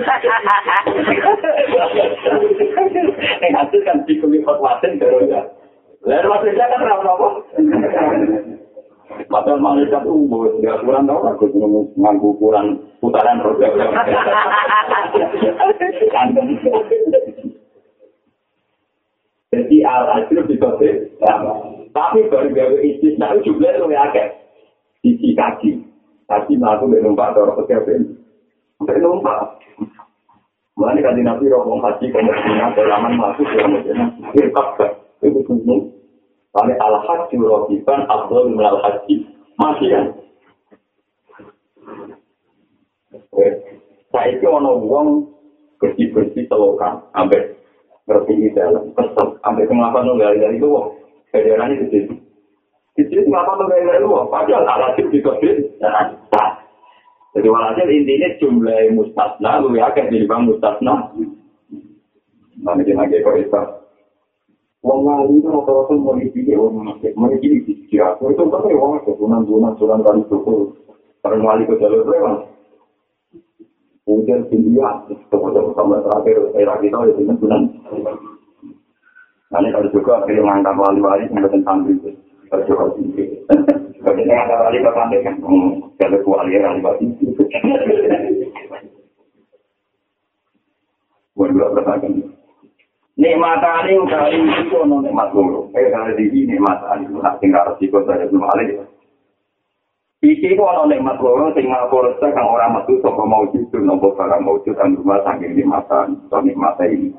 [3.42, 5.42] Yang hasil kan dikulit fatwasin terus ya.
[6.06, 7.28] Lalu maksudnya kan apa-apa.
[9.10, 11.50] Padahal malaikat umur, nggak kurang tau aku
[11.98, 13.68] nganggu kurang putaran roda.
[19.50, 20.90] Jadi al-ajruf di kode,
[21.90, 24.38] tapi baru gawe istisna itu juga lebih agak
[25.02, 25.89] sisi kaki.
[26.30, 28.14] Kaki melaku numpak atau pekerjaan.
[28.78, 29.58] Sampai numpak.
[30.78, 34.06] Mulai kan nabi roh haji kemudian dalam masuk dalam Medina.
[35.18, 35.90] Itu gunung.
[36.54, 39.26] Kali al-haji rohiban abdul minal haji.
[39.58, 40.04] Masih kan?
[44.10, 45.26] Saya itu ada uang
[45.82, 47.02] bersih-bersih selokan.
[47.10, 47.58] Sampai
[48.30, 48.94] di dalam.
[48.94, 49.26] Kesel.
[49.42, 50.70] Sampai kenapa nunggal dari itu.
[51.30, 52.14] Federasi di situ.
[53.00, 54.28] Di situ kenapa nunggal dari uang.
[54.28, 55.56] Padahal al-haji di kodit.
[57.32, 59.64] Jadi walhasil intinya jumlah mustasna.
[59.64, 61.08] Lu yakin di bang mustasna.
[62.60, 63.62] Nanti kita lagi kok itu.
[64.84, 68.32] Wong wali itu rata-rata mau dipilih orang masjid, mau dipilih di sisi aku.
[68.32, 70.36] Itu kan ya wong itu, bulan-bulan, bulan kali itu.
[71.20, 72.48] Karena wali ke jalur lewat.
[74.08, 74.88] Kemudian India,
[75.28, 77.62] kemudian sama terakhir, era kita itu kan bulan.
[79.52, 82.10] Nanti kalau juga akhirnya mengangkat wali-wali sampai santri itu.
[82.50, 83.24] Kalau juga tinggi.
[84.02, 85.34] Kalau kita ngangkat wali ke pantai kan,
[86.02, 87.26] jalur wali wali itu.
[91.38, 92.30] Bukan dua pertanyaan.
[93.20, 95.68] nikmatane utawi iku ono nikmat loro.
[95.76, 98.80] Eh kare iki nikmatane nak tinggal resiko dari belum alih.
[100.24, 104.72] Iki ku ono nikmat loro sing ngapur kang ora metu saka maujud nopo barang maujud
[104.72, 107.12] kang rumah saking nikmatan to nikmate ini.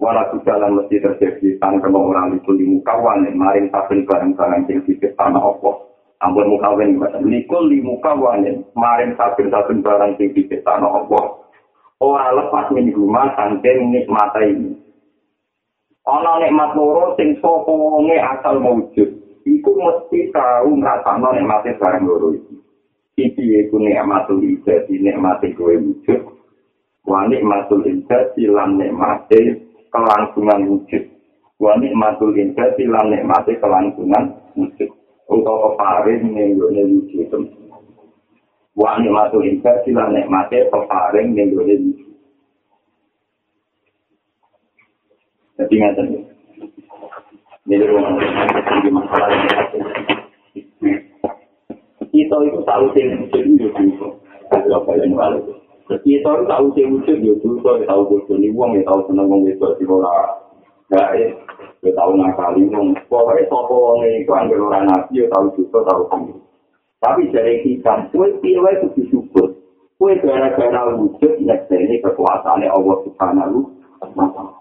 [0.00, 4.96] Walau jalan mesti terjadi tanpa orang itu di muka wane, maring saben barang-barang yang di
[4.96, 5.76] tanah Allah.
[6.24, 11.24] Ampun muka wane, nikul di muka wane, maring saben-saben barang yang di tanah Allah.
[12.00, 14.72] Orang lepas min rumah saking nikmat ini.
[16.08, 19.08] Ana nikmat loro sing sapa wonge asal maujud.
[19.44, 22.56] Iku mesti tahu ngrasakno nikmate barang loro iki.
[23.20, 26.24] Iki iku nikmatul ibadi, nikmate kowe wujud.
[27.04, 31.04] Wa nikmatul ibadi lan nikmate kelangsungan wujud.
[31.60, 34.90] Wa nikmatul indah lan nikmate kelangsungan wujud.
[35.28, 37.28] Utawa peparing ning gone wujud.
[38.74, 42.10] Wa nikmatul indah lan nikmate peparing ning gone wujud.
[45.60, 46.06] Jadi ngaten.
[47.68, 48.16] Ini rumah
[48.90, 49.30] masalah
[52.10, 53.44] Kita itu tahu sih wujud
[53.78, 54.08] itu.
[54.50, 55.59] Apa yang balik?
[55.90, 59.42] Kita itu tahu sih wujud itu itu tahu wujud ini uang ya tahu seneng uang
[59.50, 60.38] itu di ora.
[60.94, 61.02] Ya
[61.82, 62.94] ya tahu nakali uang.
[63.10, 66.40] Pokoknya sopo uang itu ambil orang nabi ya tahu juga tahu sendiri.
[67.00, 69.56] Tapi dari kita, kue pilih itu disyukur.
[69.96, 74.60] Kue gara-gara wujud ini kekuasaan Allah Subhanahu taala.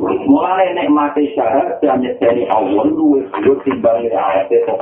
[0.00, 4.72] Mulai nek mati syarat dan nyedani Allah luwes lu timbang ayat itu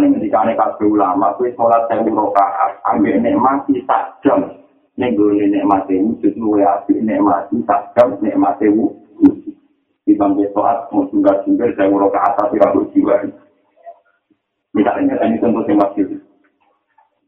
[0.00, 4.48] Mulai ketika nek kabeh ulama kuwi salat sewu rakaat ambil nek mati sak jam.
[4.96, 9.52] Ning gone nek mati wujud luwe apik nek mati sak jam nek mati wujud.
[10.08, 13.28] Timbang salat mau tunggal tunggal sewu rakaat tapi ra jiwa.
[14.72, 16.16] Misalnya ini contoh yang masih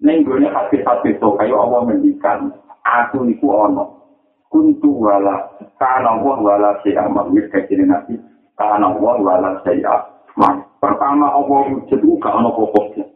[0.01, 2.57] Neng gue hati-hati so kayak Allah mendikan
[2.89, 4.01] aku iku ono
[4.49, 5.45] kuntu wala
[5.77, 8.19] kana wa wala saya mamir kecil nabi
[8.57, 10.03] kana wa wala saya
[10.35, 13.07] mak pertama Allah wujud juga ono pokoknya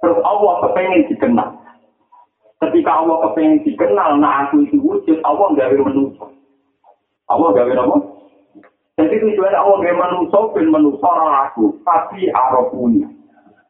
[0.00, 1.50] terus Allah kepengen dikenal.
[2.62, 6.26] Ketika Allah kepengen dikenal nah aku itu wujud Allah gawe manusia.
[7.26, 7.96] Allah gawe apa?
[8.96, 11.10] Jadi tujuan Allah gawe manusia ben manusia
[11.50, 11.74] aku.
[11.82, 13.04] Tapi arafuni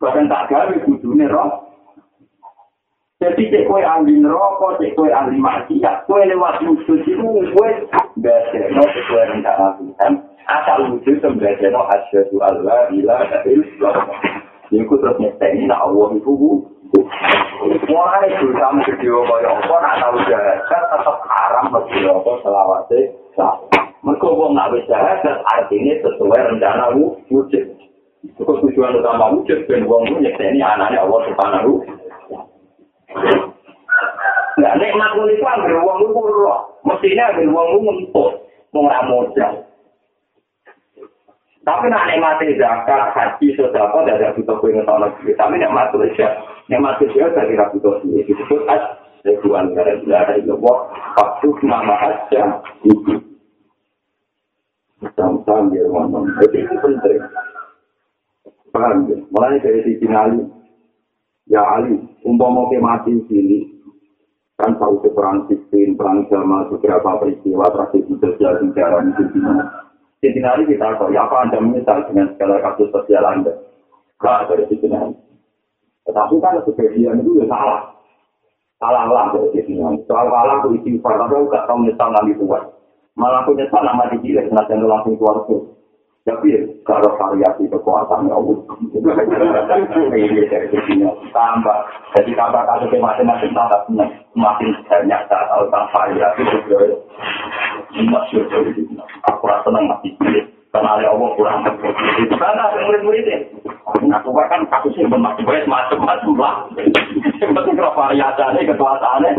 [0.01, 1.70] bahkan tak gawe wujudnya roh
[3.21, 7.69] Jadi cek kue ahli neraka, cek kue ahli maksiat, kue lewat wujud itu kue
[8.17, 10.25] bedeno kue rencana Tuhan.
[10.49, 14.09] Asal wujud itu bedeno asyadu Allah ila dari Islam.
[14.73, 16.33] Iku terus nyata ini nak Allah itu
[17.93, 23.01] Mulai berusaha kedua kaya apa, nak tahu jahat, tetap haram bagi apa selawatnya.
[24.01, 27.69] Mereka wong nak jahat, artinya sesuai rencana wujud.
[28.25, 31.85] Itu tujuan utama wujud, dan wong itu nyata ini anaknya Allah subhanahu
[34.61, 36.61] Nah, nikmat kuwi itu ambil uang itu roh.
[36.85, 38.29] Mestinya ambil uang itu untuk
[38.77, 39.53] mengamodal.
[41.61, 45.29] Tapi nak nikmati zakat, haji, sodako, tidak ada butuh kue ngetol lagi.
[45.37, 46.29] Tapi nikmat itu aja.
[46.73, 48.25] Nikmat itu aja tidak butuh kue.
[48.25, 48.85] Disebut as,
[49.23, 50.57] sebuah negara negara itu.
[50.57, 50.89] Wah,
[51.21, 52.65] waktu nama aja.
[55.17, 56.29] Sama-sama biar ngomong.
[56.41, 57.21] Jadi itu penting.
[58.73, 59.17] Paham ya?
[59.33, 60.60] Mulai dari sisi Ali.
[61.51, 63.67] Ya Ali, umpama ke mati sini,
[64.55, 69.91] kan tahu ke perang sistem, perang sama beberapa peristiwa tragedi sosial di daerah itu gimana.
[70.23, 73.51] Siti hari kita tahu, ya apa Anda menyesal dengan segala kasus sosial Anda?
[74.23, 75.17] Gak dari sisi hari.
[76.07, 77.99] Tetapi kan sebagian itu ya salah.
[78.79, 79.99] Salah lah dari sisi hari.
[80.07, 82.63] Soal salah aku isi tapi aku gak tahu menyesal nanti tuan.
[83.19, 85.80] Malah aku nyesal nama dicilek, senajan langsung keluar tuh.
[86.21, 86.53] Tapi
[86.85, 88.57] kalau variasi kekuatan ya Allah.
[88.93, 90.69] Ini dari
[91.33, 91.79] tambah.
[92.13, 96.79] Jadi tambah kasus masing-masing tambah semakin banyak saat tentang variasi juga.
[97.91, 98.85] Masih dari
[99.33, 100.45] Aku rasa senang masih pilih.
[100.71, 101.67] Karena Allah kurang
[102.23, 103.39] Itu karena ada murid-muridnya.
[103.91, 106.55] Aku kan kasusnya bermaksud baik macam-macam lah.
[107.43, 109.31] Yang kalau variasinya, kekuatannya.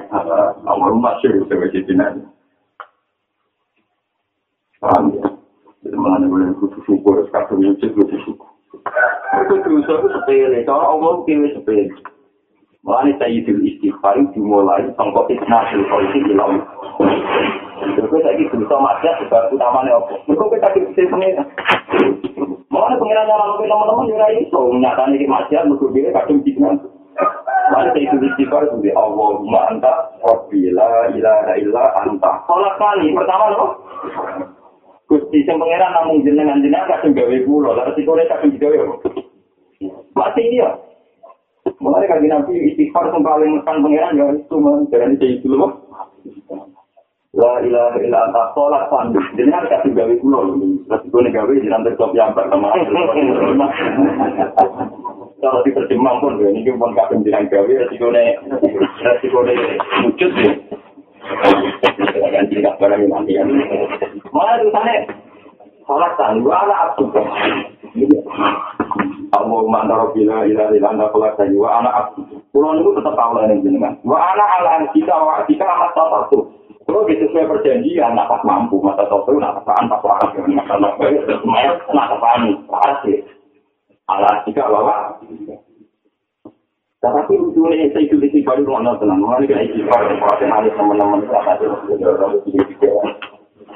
[0.60, 2.20] Kamu rumah sih, saya sini.
[4.82, 5.31] Paham ya?
[5.92, 8.48] Mengenai boleh kudu syukur, sekarang wujud kudu syukur.
[9.44, 11.92] Itu dosa itu sepele, kalau Allah kiri sepele.
[12.82, 16.64] Mengenai sayyidul istighfar dimulai sangkot isnasil polisi ilang.
[17.82, 20.16] Terus saya gitu dosa maksiat sebab utamanya apa?
[20.26, 21.46] Mereka kita bisa pengen.
[22.72, 26.76] Mengenai pengiran yang lalu teman-teman juga itu nyatanya di maksiat mereka dia kadang jinan.
[27.70, 29.94] Mana sayyidul istighfar itu Allahumma anta
[30.24, 32.32] Rabbila ilaha illa anta.
[32.48, 33.70] Kalau kali pertama loh.
[35.12, 38.80] Gusti sing pangeran namung jenengan jenengan kadang gawe kula, lha sikone kadang digawe.
[40.16, 40.72] Mati dia.
[41.84, 45.68] Mulai kali nabi istighfar sing paling mekan pangeran ya itu men jarane iki dulu.
[47.36, 49.12] La ilaha illa anta sholat fan.
[49.36, 50.54] Jenengan kadang gawe kula lho.
[50.88, 52.72] Lha sikone gawe jenengan tetep yang pertama.
[55.42, 58.40] Kalau diterjemah pun, ini pun kadang jenengan gawe, resikone,
[59.04, 59.54] resikone
[60.08, 60.52] wujud ya.
[62.48, 63.44] tidak barang mati ya.
[64.32, 64.96] Malah tulisannya
[65.84, 67.04] sholat tangguh ala abdu.
[69.32, 72.24] Allah mantara bila ila ila anda sholat tangguh ala abdu.
[72.56, 73.76] Pulau itu tetap tahu lah ini.
[74.08, 76.62] Wa ala ala kita wa kita amat satu.
[76.82, 82.58] Kalau gitu sesuai perjanjian, nak mampu, masa satu, nak apaan, pas masa nopo, nak apaan,
[82.68, 83.22] waras sih.
[84.12, 85.16] Ala kita bawa.
[87.00, 92.28] Tapi ujungnya saya itu di baru mana tenang, mana kita istighfar, kalau teman-teman saya ada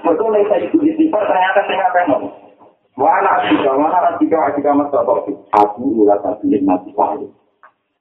[0.06, 2.22] Betul nih saya itu istighfar ternyata saya nggak pengen.
[2.96, 5.34] Wala juga, mana juga juga masa waktu.
[5.52, 7.28] Aku ulah tak pilih mati saya.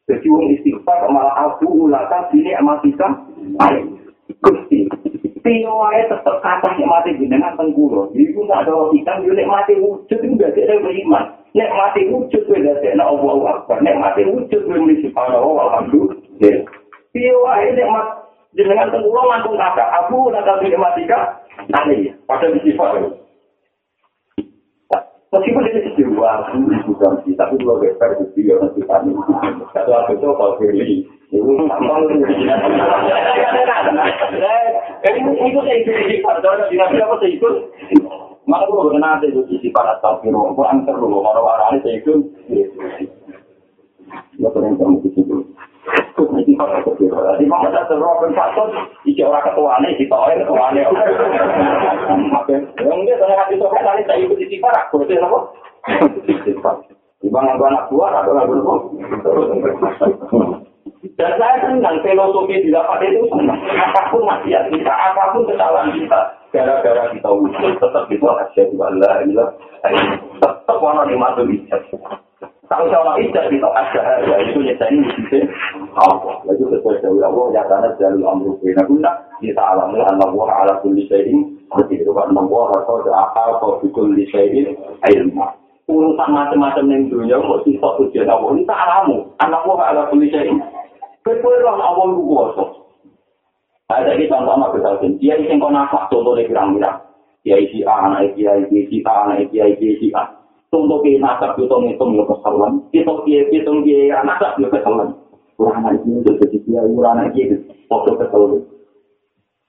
[0.06, 3.82] Jadi orang istighfar malah aku ulah tak pilih mati saya.
[4.44, 4.88] Gusti,
[5.44, 8.08] Tiwai tetap kata mati jenengan tengkulo.
[8.16, 11.24] Ibu nggak ada logika, nek mati wujud itu nggak ada beriman.
[11.52, 13.84] Nek mati wujud gue dari nek Allah Akbar.
[13.84, 16.64] Nek mati wujud gue mesti Allah Alhamdulillah.
[17.12, 18.23] Tiwai nek mati
[18.54, 21.06] jenengan tengkulo langsung kata aku ulah tak pilih mati
[21.74, 23.10] aneh ya, pada sifat itu.
[25.34, 26.54] Meskipun ini sebuah
[26.86, 29.10] bukan sih, tapi kalau better itu ya nanti kami.
[29.74, 31.02] Satu aku itu kalau pilih,
[31.34, 32.22] itu tambah itu.
[35.02, 37.54] Jadi itu saya ikut sifat, kalau tidak bisa apa saya ikut.
[38.46, 42.20] Maka kalau kena ada itu sifat atau kiro, aku antar dulu, kalau orang saya ikut.
[44.38, 45.34] Ya, keren kamu di situ.
[45.84, 48.64] Di mana ada roh satu,
[49.04, 50.80] iki orang ketuane, kita orang ketuane.
[52.80, 55.38] Yang dia tanya hati tuh kan, saya ikut di sifat, aku itu apa?
[57.20, 58.80] Di mana anak buah atau anak buah?
[61.14, 63.60] Dan saya senang filosofi didapat itu senang.
[63.76, 69.20] Apapun maksiat kita, apapun kesalahan kita, gara-gara kita wujud, tetap itu asyadu Allah,
[70.40, 72.24] tetap warna dimasuki ijazah.
[72.64, 75.40] Seorang ijazah itu ada, ya itu nyatanya wujudnya
[76.00, 76.34] Allah.
[76.48, 79.10] Lalu sesuai dari Allah, ya karena jalur amru bina guna,
[79.44, 84.24] kita alami anak buah ala kulli syai'in, seperti itu kan, buah atau akal, kau kulli
[84.32, 84.72] syai'in,
[85.04, 85.44] ilmu.
[85.84, 89.28] Urusan macam-macam yang dunia, mau sifat tujuan Allah, ini tak alamu.
[89.44, 90.56] Anak buah ala kulli syai'in.
[91.20, 92.64] Kepulang Allah lu kuasa.
[93.92, 96.96] Ada di contoh sama kesalin, dia isi kau nafas, contohnya pirang-pirang.
[97.44, 100.43] Dia isi A, anak isi A, isi A, anak isi A, isi A.
[100.74, 102.82] Contoh ke nasab, hitung hitung yo kesalahan.
[102.90, 105.14] Hitung dia, hitung dia, nasab yo kesalahan.
[105.54, 108.58] Kurang anak ini untuk jadi dia, anak ini foto kesalahan.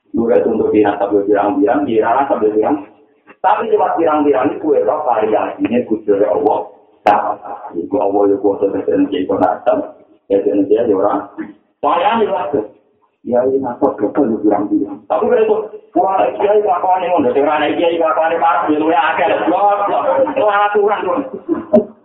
[0.10, 2.89] Juga contoh ke nasab yo pirang-pirang, dia nasab yo pirang.
[3.38, 6.60] Tapi cuma pirang-pirang ini kue roh variasinya kudur Allah.
[7.06, 7.38] Nah,
[7.78, 10.01] itu Allah yo kuasa kesalahan jadi nasab.
[10.26, 11.30] Ya jadi dia orang.
[11.86, 12.34] Soalnya ini
[13.26, 15.01] ini nasab betul yo pirang-pirang.
[15.09, 15.57] Tapi kalau itu
[15.95, 20.03] Wah, kiai kelakuan ini, udah dengar kiai kelakuan ini parah, lu ya akeh, blok, blok,
[20.28, 21.15] itu aturan tuh.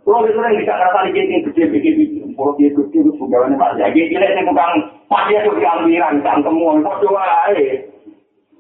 [0.06, 3.58] Kalau itu yang bisa ngerasa di kiai gede, gede, gede, kalau kiai gede itu pegawainya
[3.58, 4.70] masih, ya kiai kiai ini bukan
[5.10, 7.66] masih itu diambilan, cangkemmu, itu coba aja.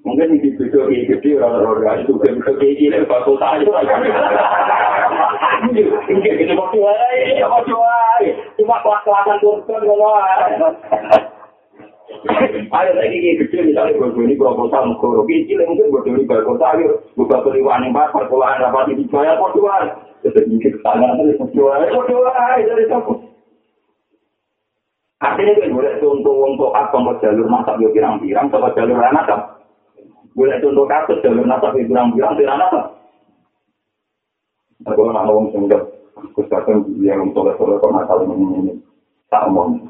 [0.02, 3.94] Mungkin di video kiai gede, orang-orang itu bisa kiai kiai bakal tahu aja.
[6.10, 8.34] Ini gitu, mau coba aja, mau coba aja.
[8.58, 10.74] Cuma kelas-kelasan turun, kalau
[12.10, 16.98] Ayo lagi ini kecil misalnya bodoh ini proposal mukoro kecil mungkin bodoh ini bakal sayur
[17.14, 19.94] buka peliwan yang bakal pulang dapat di bayar bodohan
[20.26, 23.12] sedikit tangan dari bodohan bodohan dari siapa?
[25.20, 29.40] Artinya kan boleh contoh untuk apa mau jalur masak yo pirang-pirang sama jalur anak kan
[30.34, 32.84] boleh contoh kasus jalur masak yo pirang-pirang di anak kan
[34.88, 35.78] aku nak ngomong sendiri
[36.16, 38.80] aku sekarang yang untuk level level nakal ini
[39.28, 39.89] tak ngomong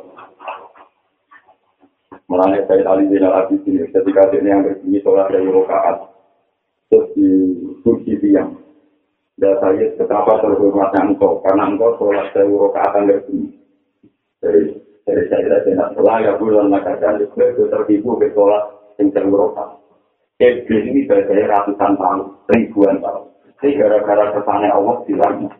[2.31, 5.99] Mulanya saya tadi di dalam ini, ketika dia yang berbunyi sholat dari rokaat,
[6.87, 7.27] terus di
[7.83, 8.55] kursi tiang.
[9.35, 13.51] Dan saya betapa terhormatnya engkau, karena engkau sholat dari rokaat yang berbunyi.
[14.39, 14.63] Jadi,
[15.03, 18.63] dari saya tidak salah, ya bulan maka jadi itu tertipu ke sholat
[18.95, 19.75] yang dari rokaat.
[20.39, 23.27] Iblis ini saya ratusan tahun, ribuan tahun.
[23.59, 25.51] Ini gara-gara kesannya Allah silangnya.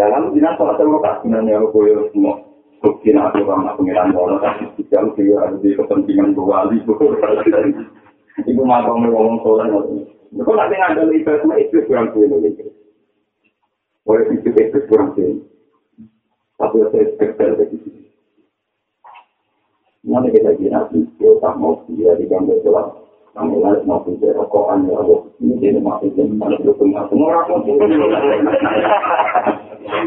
[0.00, 2.45] Dalam bilang sholat dari rokaat, sebenarnya aku boleh semua.
[2.84, 6.76] Bukti aku sama pengiran bola, tapi jauh sih ada di kepentingan wali.
[8.44, 10.04] Ibu mau ngomong soal itu.
[10.44, 12.68] Kau nanti ngambil ibadah itu kurang sulit lagi.
[14.04, 15.40] Oleh itu itu kurang sulit.
[16.60, 18.02] Tapi saya spesial dari sini.
[20.04, 23.05] Mana kita sih, kita tak mau dia di gambar jelas.
[23.36, 25.20] Mampu jadi rokokan ya Allah.
[25.44, 27.76] Ini jadi masih jadi mana dukung semua orang pun.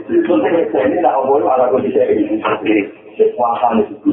[0.09, 2.01] Ini tidak boleh ada kondisi.
[3.19, 4.09] Kekuatan itu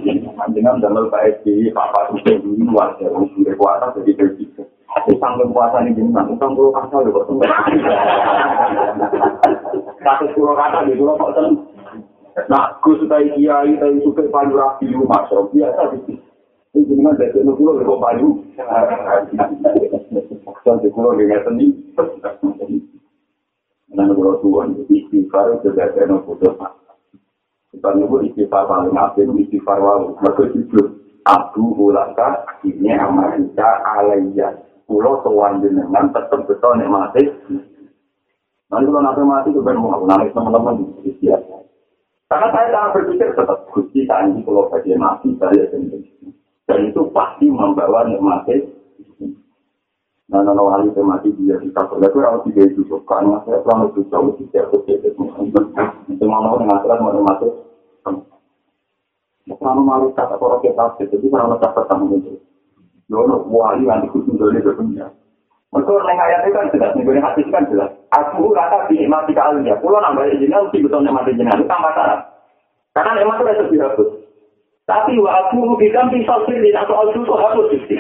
[0.51, 4.63] dengan dalam PSBY, Pak itu luar dari kekuatan jadi berbeda.
[5.07, 6.27] Sampai puasa ini gimana?
[6.29, 7.29] Utang puluh kata udah kok
[10.03, 11.37] Satu puluh kata di pulau kok
[12.53, 16.21] Nah, Gus Kiai Kiai, tapi suka paling rapi, masuk biasa sih.
[16.77, 18.29] Ini jenengan dari itu kulo kok payu.
[20.61, 21.73] Sampai kulo dengan seni.
[23.97, 26.53] Nang kulo tuan istighfar juga ada foto.
[27.73, 30.21] Kita nunggu istighfar paling apik istighfar wae.
[30.21, 34.61] Mergo jujur Abu ulaka ini amarika alayya.
[34.85, 37.25] Kulo tuan jenengan tetep betul nek mati.
[38.69, 40.85] Nanti kalau nanti mati itu kan mau nangis teman-teman
[42.27, 46.37] Karena saya sangat berpikir tetap saat ini kalau bagian mati saya sendiri.
[46.67, 48.67] Dan itu pasti membawa nikmatnya
[50.27, 53.95] nah nah nah hari mati dia di kapal itu rawat tiga itu karena saya selama
[53.95, 57.51] itu jauh di setiap setiap itu mau mau dengan aturan mau nikmatnya
[59.47, 62.43] selama malu kata orang kita itu karena letak pertama itu
[63.07, 65.07] Yono wali yang ikut menjadi berpunya.
[65.71, 67.91] Mereka orang ayat itu kan jelas, nih hati kan jelas.
[68.11, 72.21] Aku rata dinikmati kalian, pulau nambah jenengan, mesti betul nikmati jenengan itu tambah syarat.
[72.95, 73.79] Karena nikmat itu ada lebih
[74.87, 77.99] Tapi wa aku bilang di sosir di satu al itu harus sih.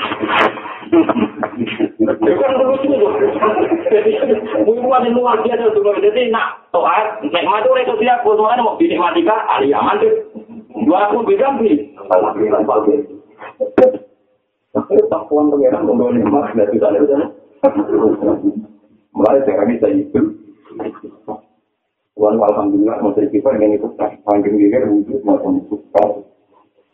[1.98, 3.06] Bukan terus itu.
[4.62, 5.82] Mungkin luar biasa tuh.
[5.98, 9.50] Jadi nak toat, nek madu itu dia kebutuhan mau dinikmati kah?
[9.50, 10.14] Ali aman tuh.
[10.86, 11.90] Dua aku bilang di.
[14.70, 17.18] Tapi takuan pengiran membawa nikmat dari sana itu.
[19.10, 20.22] Mulai saya bisa itu.
[22.14, 23.90] Tuhan alhamdulillah mau saya kita dengan itu
[24.22, 25.66] panggil dia wujud macam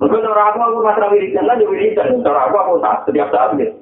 [0.00, 2.24] Maka cara aku, aku masalah wiridan lah, jadi wiridan.
[2.24, 3.76] Cara aku, aku tak setiap saat gitu.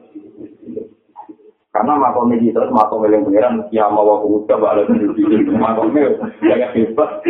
[1.69, 6.11] Karena makom ini terus makom yang pengiran, ya mau aku udah balik di sini, makomnya
[6.43, 7.23] kayak bebas.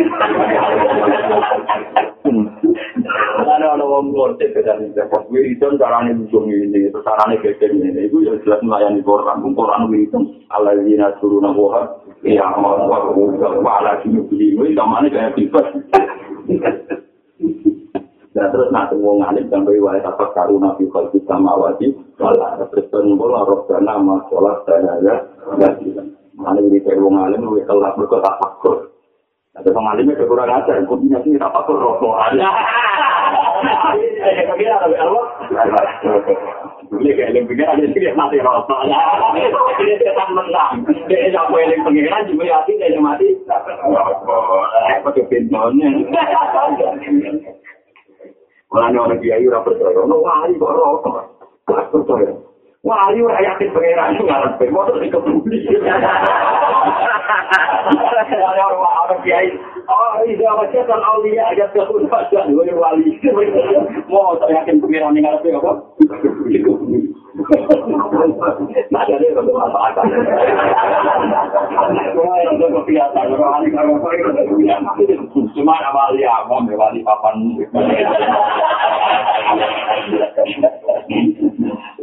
[3.45, 8.09] Ada ada orang ngorte ke dalam itu, wiridan caranya ujung ini, terus caranya gede ini,
[8.09, 14.01] itu ya jelas melayani koran, koran wiridan, ala zina suruh nabuha, ya mau aku balik
[14.07, 15.67] di sini, itu mana kayak bebas.
[18.29, 21.89] Dan terus nanti wong alim dan wali apa karuna fi khalqi samawati
[22.21, 25.15] wal ardi terus bola robbana ma sholat daya ya
[26.39, 28.95] Alim di kayak wong alim lu kelas berkota fakir.
[29.59, 32.47] Ada wong alim itu kurang ajar, kok punya sini tak fakir rokok aja.
[36.95, 38.79] Ini kayak yang ada sih mati rokok.
[39.83, 40.87] Ini setan menang.
[41.11, 41.51] Dia yang
[41.83, 43.35] pengiran juga hati dia mati.
[43.35, 45.89] Eh, pakai pintunya.
[48.69, 51.17] Mulanya orang kiai ora percaya, no wali kok rokok.
[51.65, 52.33] Gak percaya.
[52.85, 55.57] Wali ora yakin pangeran itu ngarep pe motor di kebuli.
[58.29, 59.49] Ada orang kiai,
[59.89, 63.09] oh iya macam kan aulia aja tuh dua wali.
[64.05, 65.73] Mau yakin pangeran ini ngarep apa?
[75.55, 77.35] Cuma wali awam, wali papan.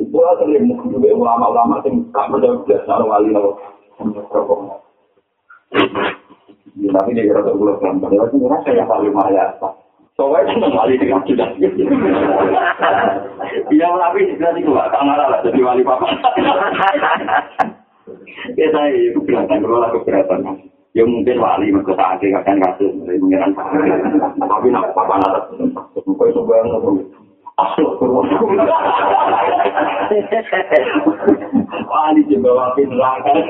[0.07, 2.33] Gua sering juga ulama-ulama yang tak
[2.65, 3.53] biasa wali lalu.
[6.87, 9.37] Tapi dia kira tak boleh kan, padahal sebenarnya saya paling mahal
[10.17, 11.49] Soalnya itu wali dengan sudah.
[13.67, 16.09] Iya, tapi nanti gua tak marah lah jadi wali papa.
[18.55, 20.71] Ya saya itu keberatan, kalau lah keberatan.
[20.95, 23.53] Ya mungkin wali mereka sakit akan kasus, mengiran
[24.39, 25.51] Tapi nak papa nada,
[25.93, 26.81] bukan itu banget.
[31.91, 33.31] Wali juga wali neraka.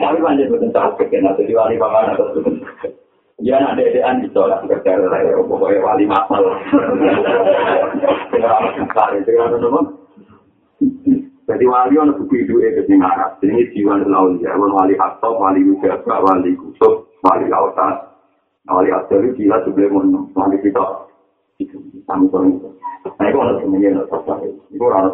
[0.00, 2.24] Tapi banyak betul sakit, ya nanti wali papa nada.
[3.40, 6.44] Ya nak dedean ditolak kerja lah, pokoknya wali masal.
[8.30, 9.86] Dengan anak besar, dengan anak
[11.50, 13.42] Jadi wali ono buku itu eh sing Arab.
[13.42, 18.06] Ini jiwa laul ya, wali hatta, wali ujaba, wali kusuk, wali lautan.
[18.70, 21.10] Wali asli gila sebelah mon, wali kita.
[21.58, 22.70] Itu sami itu.
[23.02, 24.46] Nah itu ono semuanya ono sapa.
[24.46, 25.10] Itu ora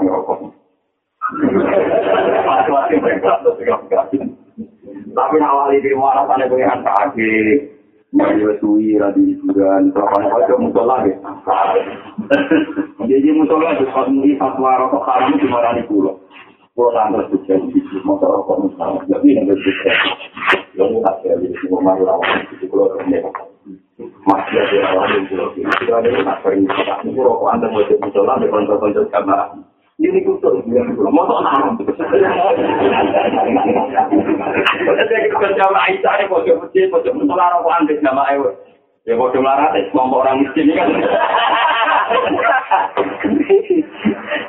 [5.16, 7.32] Tapi awali di mana sana pengen kaki,
[8.14, 8.30] mau
[8.62, 11.18] suwi radi hiburan, terus apa musola gitu.
[13.10, 16.14] Jadi musola itu kalau di fatwa rokok haram itu marani pulau.
[16.78, 19.02] Pulau nanti juga di motor rokok musola.
[19.10, 19.92] Jadi yang berbeda.
[20.78, 23.30] Yang tak ada di semua malu lawan itu pulau ternyata.
[24.30, 25.70] Masih ada lawan di pulau ini.
[25.74, 26.94] Kita ada yang tak sering kita.
[27.18, 29.74] rokok anda mau jadi musola di konco-konco kamar.
[29.96, 30.60] Ini kutuk,
[31.08, 31.80] motor haram.
[34.76, 38.52] Jadi kerja Aisyah ini pojok masjid, pojok musola rokok anda nama Ewa.
[39.08, 40.92] Ya pojok larat, kelompok orang miskin kan.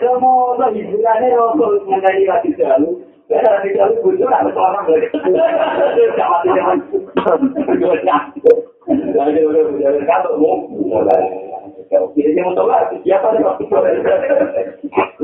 [0.04, 3.08] Semua orang hiburannya rokok mengenai hati jalu.
[3.32, 5.08] Karena hati jalu bujur ada seorang lagi.
[6.20, 6.76] Sama tidak
[9.16, 11.47] Jadi udah udah kata mau mulai.
[11.88, 13.64] Jadi mau waktu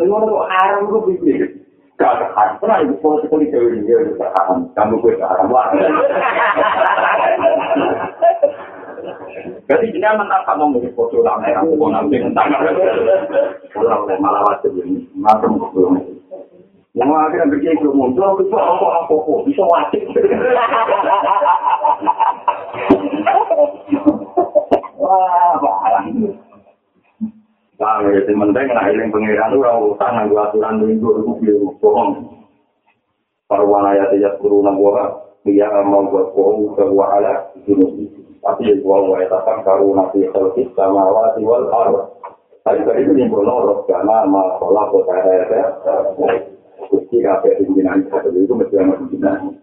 [0.09, 0.23] mau
[5.03, 5.53] dia haram,
[9.63, 12.51] kamu kamu mau foto lama ya, aku mau nanti mentang.
[13.73, 15.81] Kalau malah wajib ini, macam itu.
[16.93, 18.85] Yang akhirnya bikin itu muncul, itu apa?
[19.01, 19.13] Apa?
[19.17, 20.03] Apa bisa wajib.
[25.01, 25.57] Wah,
[27.81, 32.09] Nah, ya penting lah yang pengiran itu orang utang nanggu aturan minggu itu biru bohong.
[33.49, 35.09] Para wanaya tidak guru nangguwa,
[35.41, 37.53] dia mau buat bohong ke wa'ala,
[38.43, 42.11] tapi ya gua mau katakan karuna fi khalqis samawati wal ardh.
[42.63, 45.65] Tapi tadi itu nimbul norok karena ma sholat kota ya.
[46.87, 49.55] Kusti kafe pimpinan itu mesti ada pimpinan.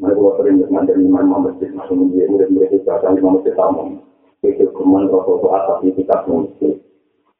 [0.00, 4.00] Mereka kalau sering dengan dari imam masjid masuk menjadi murid-murid itu akan lima masjid tamu.
[4.40, 6.74] Itu kemudian rokok atas di tingkat masjid.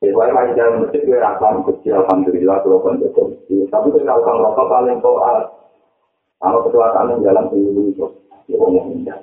[0.01, 3.37] Jadi saya dalam masjid itu rakam kecil, alhamdulillah kalau kan betul.
[3.49, 4.97] Tapi kalau kan rokok paling.
[6.41, 8.07] Kalau ketua kami jalan dulu itu,
[8.49, 9.21] ngomong indah.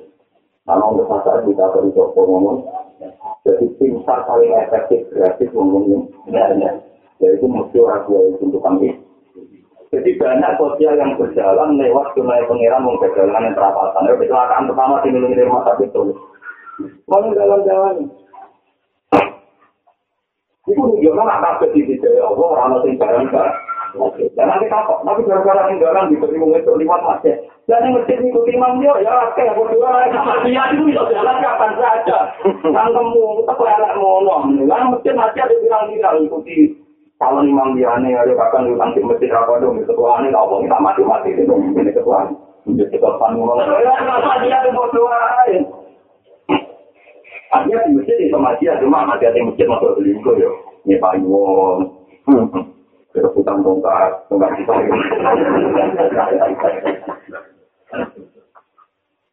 [0.70, 2.58] Kalau untuk kita beri toko ngomong,
[3.42, 6.78] jadi tim paling efektif kreatif ngomongnya,
[7.18, 8.94] yaitu mesti orang tua itu untuk kami.
[9.88, 14.04] Jadi banyak sosial yang berjalan lewat sungai pengiran mengkejalan yang perapatan.
[14.04, 15.90] Ya, kecelakaan pertama di Indonesia rumah sakit
[16.78, 16.86] itu.
[17.10, 17.96] Kalau jalan-jalan.
[20.68, 22.20] Itu juga nak kaget di sini.
[22.20, 23.28] Allah orang yang barang
[24.36, 27.40] Dan nanti kapok, tapi gara-gara tinggalan di ketemu itu lewat masjid.
[27.66, 30.06] Dan yang masjid ikuti imam dia, ya oke, aku dua
[30.44, 32.20] dia itu bisa jalan kapan saja.
[32.46, 34.44] Kan kamu tetap elak mono.
[34.70, 36.78] Kan masjid masjid ada bilang-bilang ikuti
[37.18, 40.78] kalau imam dia nih ada bahkan di nanti masjid apa dong ketua ini nggak kita
[40.78, 42.30] mati mati itu ini ketua
[42.70, 45.18] ini ketua panwal dia itu mau doa
[47.48, 50.52] Artinya di masjid itu masjid cuma masih ada masjid masuk selingkuh yo
[50.84, 51.96] ini payung
[53.16, 54.74] kerebutan tongkat tongkat kita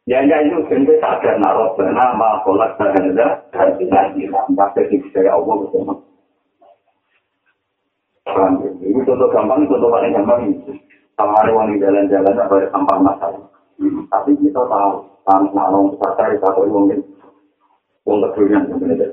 [0.05, 4.13] Ya enggak itu sendiri sadar naruh nama kolak dan ada dan tidak
[4.53, 5.97] pasti saya Allah bersama
[8.85, 10.77] Ini contoh gampang, contoh paling gampang itu.
[11.17, 13.43] Sama ada wangi jalan-jalan apa ada sampah masalah.
[14.11, 14.93] Tapi kita tahu,
[15.25, 17.01] tanah nalong besar kita tahu mungkin
[18.05, 19.09] untuk kedulian sebenarnya.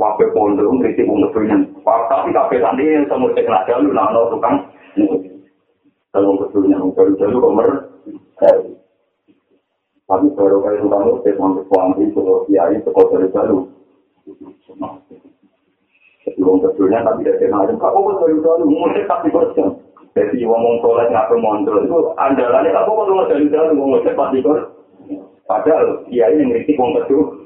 [0.00, 1.68] Wakil pondok ngeritik untuk kedulian.
[1.84, 4.56] Tapi kafe tadi semua cek lah jalur, nano tukang.
[6.12, 7.70] Kalau kedulian, jalur-jalur komer.
[10.08, 13.68] Tapi baru kali tukang itu, cek untuk suami, kalau kiai, kalau dari jalur.
[16.42, 19.78] Wong kedunya tapi dari macam kamu kan dulu musik tapi bersih.
[20.12, 24.70] Jadi ngomong soleh ngapain mondol itu andalannya kamu kan dari dulu ngomong musik pasti bersih.
[25.46, 27.41] Padahal dia ini ngerti wong kedua.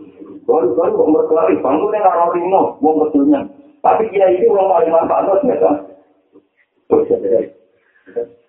[0.47, 3.43] Baru baru wong berkelari bangun yang arah lima wong kedunya.
[3.83, 5.71] Tapi dia ini wong paling manfaat mereka.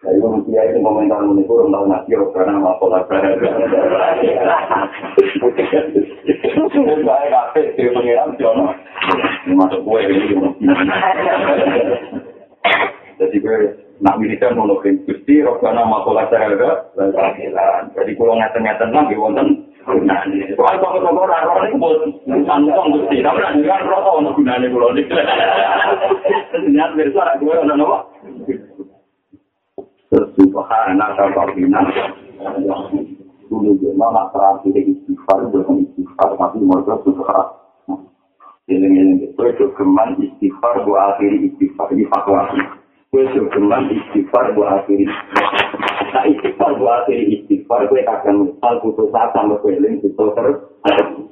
[0.05, 3.01] Jadi wong dia itu komentar menurut orang tahu nasi karena mau pola
[6.77, 8.77] Saya kafe di pengiran Jono.
[9.57, 10.37] Masuk kue ini.
[13.17, 13.57] Jadi gue
[13.97, 16.93] nak militer mau gusti, roksana makola sahaga.
[17.97, 19.66] Jadi kalau ngeten-ngeten lagi wonten.
[19.87, 20.19] Nah,
[20.59, 24.91] kalau kau kau raro ini buat antong gusti, tapi nanti kan rokok untuk gunanya pulau
[24.91, 25.07] ini.
[26.75, 27.97] Niat bersuara gue ada apa?
[30.11, 32.11] Subhanallah, Subhanallah.
[33.47, 37.55] dulu dia mama terakhir istighfar dengan istighfar tapi mereka sudah
[38.67, 42.51] ini ini itu keman istighfar gua akhiri istighfar di fatwa
[43.25, 45.09] itu keman istighfar gua akhiri
[46.13, 50.57] nah istighfar gua akhiri istighfar gue akan misal putus asa sama keling itu terus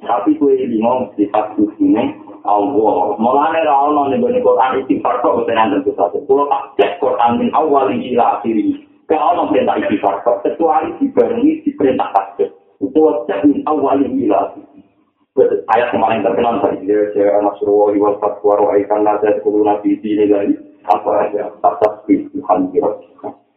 [0.06, 2.12] tapi gue bingung sifat ini
[2.46, 7.26] Allah mulanya rawon nih gue Quran istighfar kok yang tentu saja kalau tak cek Quran
[7.26, 8.78] amin awali ila akhiri.
[9.06, 12.50] Kalau orang perintah istighfar, kecuali dibarengi di perintah takbir.
[12.82, 14.82] Itu wajib min awali ila akhiri.
[15.68, 20.56] Ayat kemarin terkenal tadi, dia saya nasruwa wal fatwa ro'aikan nazar kuluna fi dini lagi.
[20.86, 21.50] Apa aja,
[22.06, 22.90] fi Tuhan kira.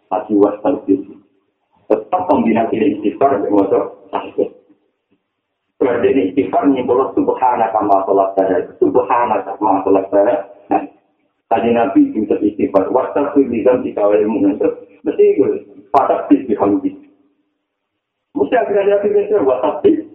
[0.09, 1.05] Hati was talbis.
[1.85, 4.49] Tetap kombinasi istighfar dengan motor takbir.
[5.77, 8.65] Berarti ini istighfar nyimpul subhanaka ma sholat saya.
[8.81, 10.35] Subhanaka ma sholat saya.
[11.49, 12.89] Tadi Nabi itu istighfar.
[12.89, 14.57] Waktu itu bisa dikawal ilmu
[15.05, 15.45] Mesti itu.
[15.89, 16.93] Fatak bis dihamdi.
[18.37, 20.08] Mesti akhirnya Nabi itu watak bis dihamdi.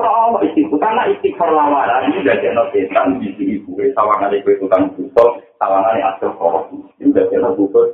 [0.00, 0.80] Orang Allah istighfar.
[0.80, 3.20] Karena istighfar lamaran ini udah jenuh setan.
[3.20, 5.36] Di sini gue sawangan itu tukang butuh.
[5.60, 6.72] Sawangan yang asal korok.
[6.96, 7.86] Ini udah jenuh butuh.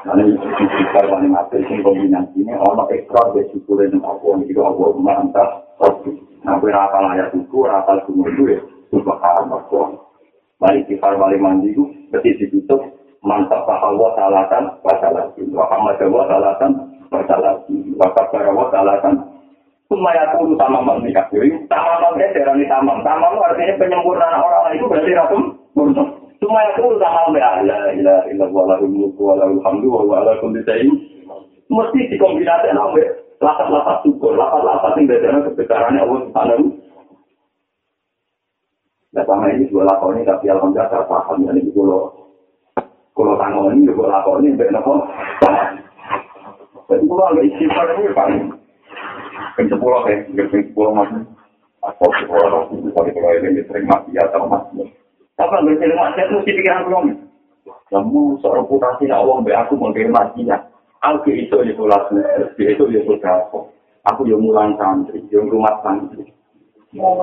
[0.00, 4.84] Karena istighfar paling apel sing kombinasi ini ono ekstra de syukur ning apa iki apa
[4.96, 5.48] mantap.
[6.40, 8.60] Nah, kowe ora apal ayat iku, ora apal sumur iku ya.
[8.88, 9.60] Subhanallah.
[10.56, 12.80] Mari istighfar paling mandi iku berarti ditutup
[13.20, 15.28] mantap Allah taala kan wasalah.
[15.36, 16.56] Wa Muhammad wa taala
[19.90, 21.26] Sumaya kudu sama menikah.
[21.34, 23.02] Jadi, tamam itu darani tamam.
[23.02, 25.42] Tamam artinya penyempurnaan orang itu berarti ratum.
[26.40, 27.60] Cuma itu sama la
[27.92, 30.94] ilaha illallah lahul mulku wa lahul hamdu wa huwa ala kulli syai'in
[31.70, 33.06] mesti dikombinasi sampai
[33.38, 36.64] lapat-lapat syukur, lapat-lapat yang dadana kebesarannya Allah Subhanahu.
[39.10, 41.42] Nah, sama ini juga lakoni tapi alhamdulillah saya paham.
[41.42, 42.14] Ya ini kalau
[43.14, 45.02] kalau tanggung ini juga lakoni baik nopo.
[46.90, 48.42] Jadi kalau agak istighfar ini paling
[49.56, 51.22] kan sepuluh kan, kan sepuluh macam.
[51.80, 52.60] Apa sepuluh, kalau
[52.92, 54.84] kalau ini sering mati atau mati.
[55.40, 57.04] Apa nggak sering maksiat mesti pikiran belum?
[57.90, 60.68] Kamu seorang reputasi Allah be aku mau kirim maksiat.
[61.00, 62.12] Aku itu ya sholat
[62.60, 63.48] dia itu ya sholat
[64.08, 66.28] Aku yang mulang santri, yang rumah santri.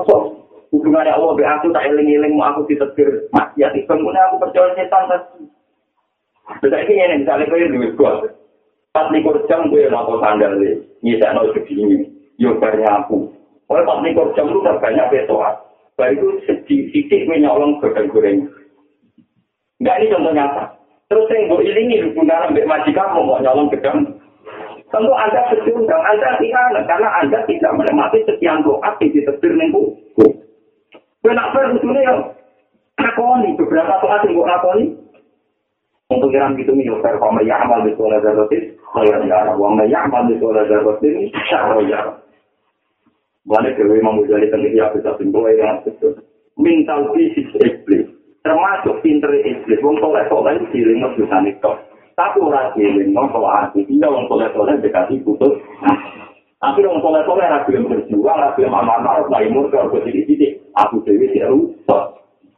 [0.09, 3.77] So, hubungannya Allah be aku tak eling-eling mau aku ditetir maksiat.
[3.85, 5.45] Kemudian aku percaya setan tadi.
[6.63, 8.23] Jadi ini yang misalnya kau yang duit gua.
[8.95, 10.86] Pas likur jam gue nopo sandal deh.
[11.05, 12.07] Nyisa no segini.
[12.37, 13.33] Yo aku.
[13.67, 15.55] Oleh pas likur jam lu udah banyak besoan.
[15.97, 18.47] Baru itu sedikit menyolong goreng-goreng.
[19.81, 20.63] Enggak ini contoh nyata.
[21.07, 24.05] Terus yang gue ilingi hubungan sampai majikan mau nyolong gedang.
[24.87, 29.83] Tentu Anda dan Anda tidak karena Anda tidak menikmati sekian doa di tebir minggu.
[31.19, 32.15] Kenapa sebetulnya ya?
[32.97, 34.85] Lakoni, beberapa doa yang gue lakoni.
[36.07, 36.71] Untuk yang gitu
[37.03, 38.23] kalau kamu ya amal di sekolah
[39.05, 41.13] darotis, kalau ya amal ya amal di sekolah darotis,
[41.45, 42.01] syarah ya.
[43.47, 46.19] Mulai Dewi Mamudali tentang dia bisa simpul yang betul.
[46.59, 48.11] Mental fisik iblis,
[48.43, 49.79] termasuk pinter iblis.
[49.79, 51.71] Wong soleh soleh itu siling bisa itu.
[52.17, 52.73] Tapi orang
[53.13, 55.53] wong kalau hati dia wong soleh soleh dikasih putus.
[56.57, 60.25] Tapi wong soleh soleh rapi yang berjuang, rapi yang aman marah, naik murka, gue tidik
[60.25, 60.51] tidik.
[60.73, 62.05] Aku Dewi tidak rusak.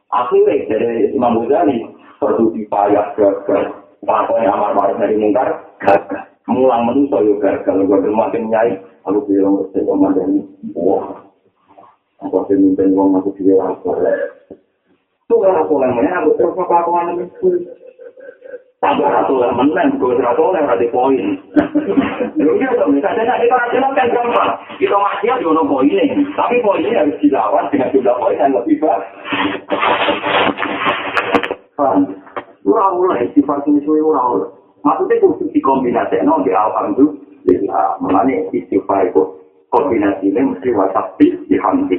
[0.08, 1.84] Akhirnya dari Imam Ghazali
[2.16, 3.76] perlu dipayah gagal.
[4.00, 6.29] Pokoknya aman marah dari mungkar gagal.
[6.50, 7.86] Mulang menuso yo gagal.
[7.86, 8.74] Gue makin nyai.
[9.08, 10.44] Aku bilang ke saya ini,
[10.76, 11.08] wah,
[12.20, 13.96] aku harus mimpin uang aku juga aku
[15.24, 16.92] Itu kan aku lemahnya, aku terus apa aku.
[18.80, 21.24] Tambah satu lemen, gue terus aku di poin.
[22.36, 24.52] Lalu dia tuh, misalnya tadi para kan gampang.
[24.76, 26.04] Kita masih ada ono poinnya,
[26.36, 29.08] tapi poinnya harus dilawan dengan jumlah poin yang lebih banyak.
[32.64, 34.59] Ura mulai, sifat ini suwe ura mulai.
[34.80, 37.04] Maksudnya khusus dikombinasi, no, di itu,
[37.44, 37.96] Bismillah.
[38.04, 39.22] Mengenai istighfar itu
[39.72, 41.96] kombinasi ini mesti wasap bis dihamdi.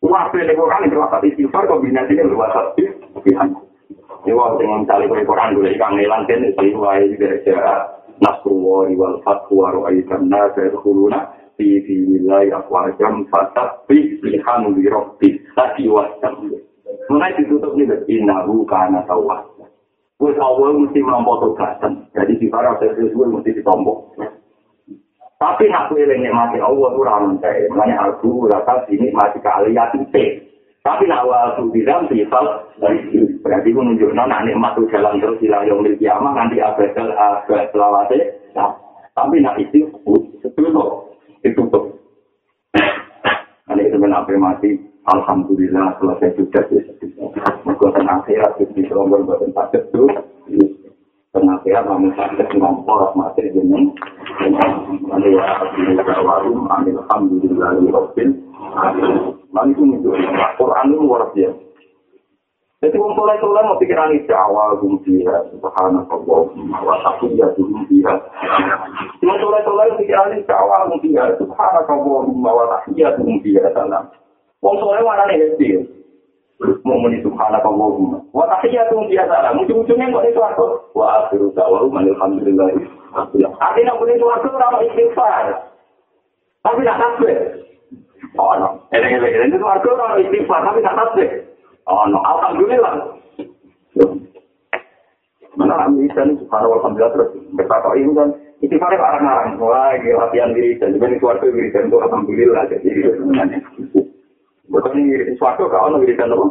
[0.00, 2.90] Wah, pilih Quran itu wasap istighfar kombinasi ini wasap bis
[3.26, 3.58] dihamdi.
[4.20, 7.88] Ini wah dengan cari Quran dulu ikan nelan kan itu wah ini gara-gara
[8.20, 11.24] nasruwa wal fatwa ro'aikan nasa yadkhuluna
[11.56, 16.36] fi fi nilai afwajam fatah bis dihamdi rabbi tadi wasap.
[17.08, 19.49] Mengenai ditutup ini innahu kana tawwas.
[20.20, 22.04] Wes awal mesti melampau tugasan.
[22.12, 24.20] Jadi di para sesuatu mesti ditombok.
[25.40, 27.02] Tapi nak kue lagi mati Allah itu
[27.40, 27.64] saya.
[27.72, 29.88] Makanya aku rasa sini mati kali ya
[30.84, 32.44] Tapi nak waktu di dalam sifat
[33.40, 37.68] berarti itu menunjuk nona nikmat itu jalan terus hilang yang milik kiamat nanti abadal abad
[37.72, 38.18] selawase.
[39.16, 39.88] Tapi nak itu
[40.56, 41.84] tutup, ditutup.
[43.68, 44.76] Nanti sebenarnya mati,
[45.08, 46.64] alhamdulillah selesai sudah.
[47.64, 50.04] Mereka tenang akhirat di serombol buatan sakit itu.
[51.30, 53.94] Penasihat kami sakit ngompor mati ini.
[54.40, 55.46] Ini ya,
[55.78, 58.30] ini kawarum, alhamdulillah, rabbil
[59.50, 61.62] Lalu itu menunjukkan Quran itu luar biasa.
[62.80, 66.48] Jadi orang soleh soleh mau pikiran itu awal gum dia, subhanallah,
[66.80, 68.08] wa tahiyyatu gum dia.
[69.20, 73.68] Orang soleh soleh pikiran itu awal gum dia, subhanallah, wa tahiyyatu gum dia.
[74.60, 75.68] Orang soleh mana nih happy?
[76.84, 81.24] mau muni subhanallah Allahumma wah tapi ya tuh biasa lah ujung-ujungnya kok itu aku wah
[81.24, 82.68] akhiru da'wa alhamdulillah.
[83.56, 85.44] Artinya muni itu aku orang istighfar.
[86.60, 87.36] Tapi tak tasbih.
[88.36, 91.28] Oh no eleng-eleng itu aku orang istighfar tapi tak tasbih.
[91.88, 92.94] Oh no alhamdulillah.
[95.56, 96.36] Mana bisa nih?
[96.44, 98.28] Subhanallah alhamdulillah terus berkata ini kan?
[98.60, 100.76] Istighfar orang-orang wah ini latihan diri.
[100.76, 102.62] Dan juga ini keluarga diri dan itu alhamdulillah.
[102.68, 103.58] Jadi itu sebenarnya
[104.70, 106.46] Ini suatu kau nak berikan apa?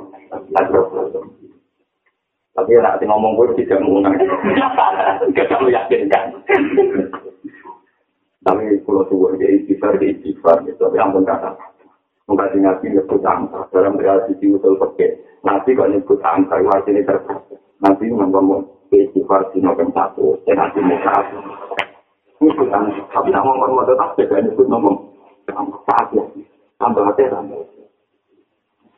[2.59, 4.27] Tapi nak ngomong gue tidak menggunakan.
[5.35, 6.35] Kita meyakinkan.
[8.43, 10.83] Tapi kalau tuh dia istighfar, dia istighfar gitu.
[10.83, 11.55] Tapi ampun kata.
[12.27, 13.71] Mengkaji nabi nyebut angka.
[13.71, 15.15] Dalam realisasi usul pakai.
[15.47, 17.59] Nabi kok nyebut angka, itu artinya terbatas.
[17.79, 20.35] Nabi ngomong istighfar di nomor satu.
[20.43, 21.15] Dan nanti muka
[22.43, 23.01] Nyebut angka.
[23.15, 24.97] Tapi nak ngomong tetap, dia nyebut ngomong.
[25.47, 25.79] Tambah
[26.79, 27.78] Tambah hati, tambah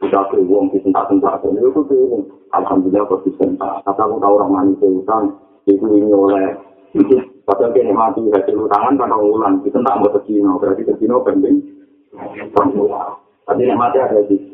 [0.00, 2.24] kita ke uang di tempat-tempat dan itu tuh
[2.56, 5.36] alhamdulillah konsisten kata aku tahu orang manis utang
[5.68, 6.56] itu ini oleh
[7.44, 11.62] padahal kini mati hasil utangan pada ulang itu tak mau tercino berarti tercino penting
[13.46, 14.49] tapi mati ada di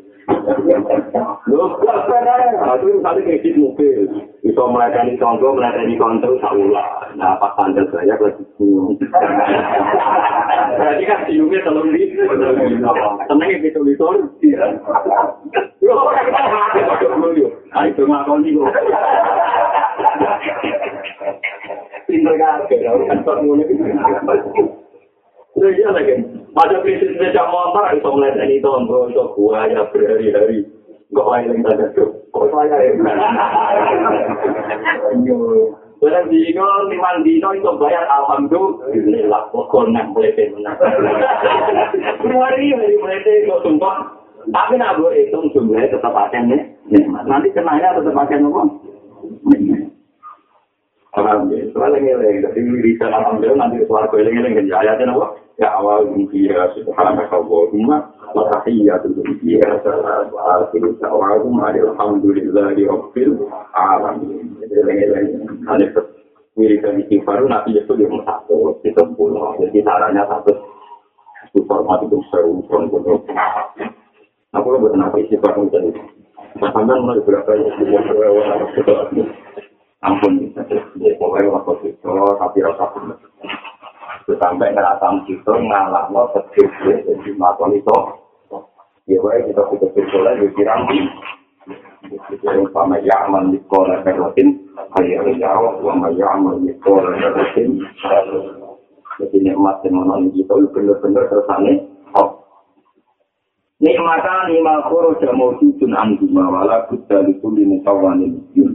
[1.47, 4.11] Loh, itu misalnya kredit mobil,
[4.43, 7.07] bisa melayani tonggo, melayani kontrol, saulah.
[7.15, 8.99] Nah, pas tanda saya lagi bingung.
[10.75, 13.79] Berarti kan siungnya telur di, tenang ya gitu.
[15.87, 16.11] Loh,
[17.71, 18.59] nah itu ngakon nih.
[22.07, 23.19] Pinter kan, kan
[25.57, 26.13] iya lagi.
[26.53, 30.65] Pada prinsip sepeda motor, itu melihat ini tonggo, itu buaya berhari-hari.
[31.07, 32.09] Enggak lain yang tanda tuh.
[32.33, 32.91] Kok saya ya?
[35.97, 39.49] Barang dino, liman dino itu bayar alhamdulillah.
[39.49, 40.77] Pokok nang melete menang.
[42.21, 44.13] Hari hari melete kok sumpah.
[44.47, 46.61] Tapi nak gue hitung jumlahnya tetap akan nih.
[47.25, 48.61] Nanti kenanya tetap akan apa?
[51.17, 51.73] Alhamdulillah.
[51.73, 52.45] Soalnya ngeleng.
[52.45, 54.69] Jadi bisa alhamdulillah nanti suara gue ngeleng.
[54.69, 55.46] Ayatnya apa?
[55.57, 59.09] Ya awal dia subhanaka Allahumma wa tahiyyatu
[59.41, 63.33] fiha salam wa akhiru da'wahum alhamdulillahi rabbil
[63.73, 64.53] alamin.
[66.57, 69.53] Wiridan istighfar nabi itu yang satu di sepuluh.
[69.61, 70.57] Jadi caranya satu
[71.53, 73.05] super mati itu seru pun pun.
[74.57, 75.93] Aku lo buat nabi istighfar menjadi.
[76.57, 79.13] Sampai mulai berapa ya istighfar
[80.05, 80.53] Ampun,
[81.17, 83.17] pokoknya waktu itu tapi rasa pun.
[84.35, 86.67] Sampai ngerasa gitu ngalah lo sedih
[87.07, 87.97] jadi makon itu.
[89.07, 90.83] Ya baik kita kita berdoa di kirang
[92.07, 94.55] jadi sama ya aman di sekolah berlatin
[95.01, 97.83] ayah jawab sama ya aman di sekolah berlatin
[99.17, 101.73] jadi nikmat yang menonton kita itu benar-benar tersane
[102.13, 102.45] oh.
[103.77, 108.73] Nikmatan lima koro jamu sujun anjuma wala kuda di kuli mutawanin yun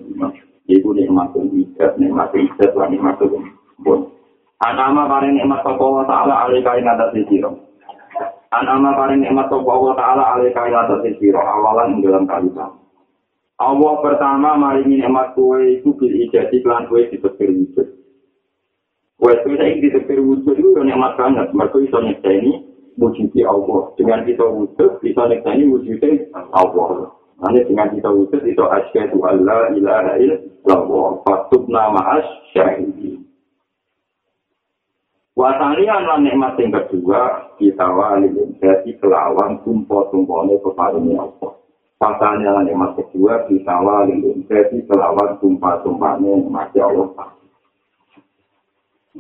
[0.71, 3.51] ibu nikmatun ikat nikmatun ikat wa nikmatun
[3.83, 4.15] bon
[4.63, 7.51] Anama paring nikmat sapa wa taala alika ing atase sira.
[8.55, 12.83] Anama paring nikmat sapa wa taala alika ing atase sira awalan ing dalam kalimat.
[13.63, 17.89] Allah pertama maringi nikmat kuwe iku bil ijati lan kuwe ditepir wujud.
[19.23, 21.55] Kuwe kuwi saiki ditepir wujud itu nikmat banget.
[21.55, 22.59] Mergo iso nyekseni
[22.99, 23.95] wujudi Allah.
[23.95, 27.15] Dengan kita wujud, bisa nyekseni wujudnya Allah.
[27.39, 31.23] Nanti dengan kita wujud, itu asyadu Allah ilaha illallah.
[31.23, 33.23] Fatubna ma'as syahidin.
[35.33, 38.29] Wasanian lan nikmat yang kedua kita wali
[38.61, 41.57] jadi kelawan tumpo tumpone peparingi Allah.
[41.97, 47.33] Wasanian lan nikmat kedua kita wali jadi kelawan tumpa tumpane nikmat Allah.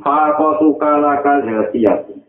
[0.04, 2.20] Fako tukalaka jasiyati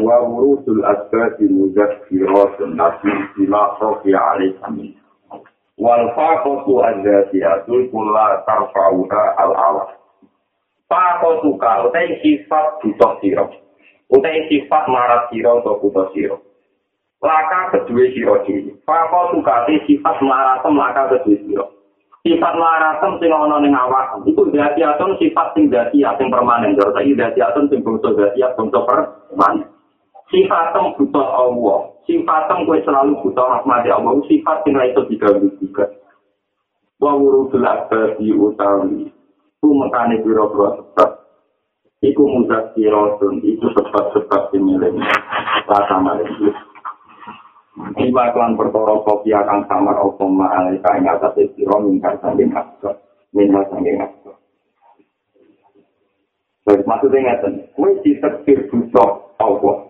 [0.00, 4.96] wa wurusul asbati muzakkiratun nasi bima sofi alaih amin.
[5.76, 9.97] Wal fako tu azasiyatul kulla tarfa'uha al-awah.
[10.88, 13.52] Pako suka, utai sifat butuh siro.
[14.08, 16.40] Utai sifat marat siro atau butuh siro.
[17.20, 18.72] Laka kedua siro diri.
[18.88, 21.64] Pako suka, utai sifat maratem laka kedua siro.
[22.24, 24.24] Sifat maratem sing ono ning awak.
[24.24, 26.72] Iku dadi aton sifat sing dadi sing permanen.
[26.72, 29.68] Jadi saiki dadi aton sing bangsa dadi bangsa permanen.
[30.32, 31.88] Sifatem butuh Allah.
[32.04, 34.12] Sifatem kowe selalu butuh rahmat Allah.
[34.24, 35.88] Sifat sing iso diganggu juga.
[36.98, 39.06] wa wurudul abadi utawi
[39.58, 41.10] ku mekane pira-pira sebab
[42.02, 45.02] iku mudah siratun itu sebab-sebab similen
[45.66, 46.50] ta sama iki
[47.78, 52.98] Iba klan perkara kopi akan samar opo ma'alai kain atas siro mingkar sangking askar.
[53.30, 54.34] Minhal sangking askar.
[56.66, 59.86] Terus maksudnya ngeten, kue ditekir butuh Allah.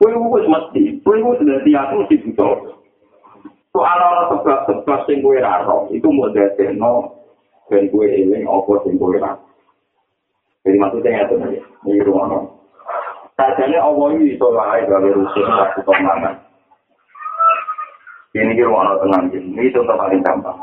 [0.00, 2.56] Kue wis mesti, kue wis sudah diaku mesti butuh.
[3.76, 7.15] Soal-soal sebab-sebab sing kue raro, itu mau dadekno
[7.66, 9.42] dan kue eling apa sing kue raro.
[10.66, 12.42] Jadi maksudnya ngeten aja, ini rumah
[13.36, 16.40] Sajane Allah ini iso wae gawe rusuh satu tomangan.
[18.32, 20.56] Ini kira mau tenang ini contoh paling gampang.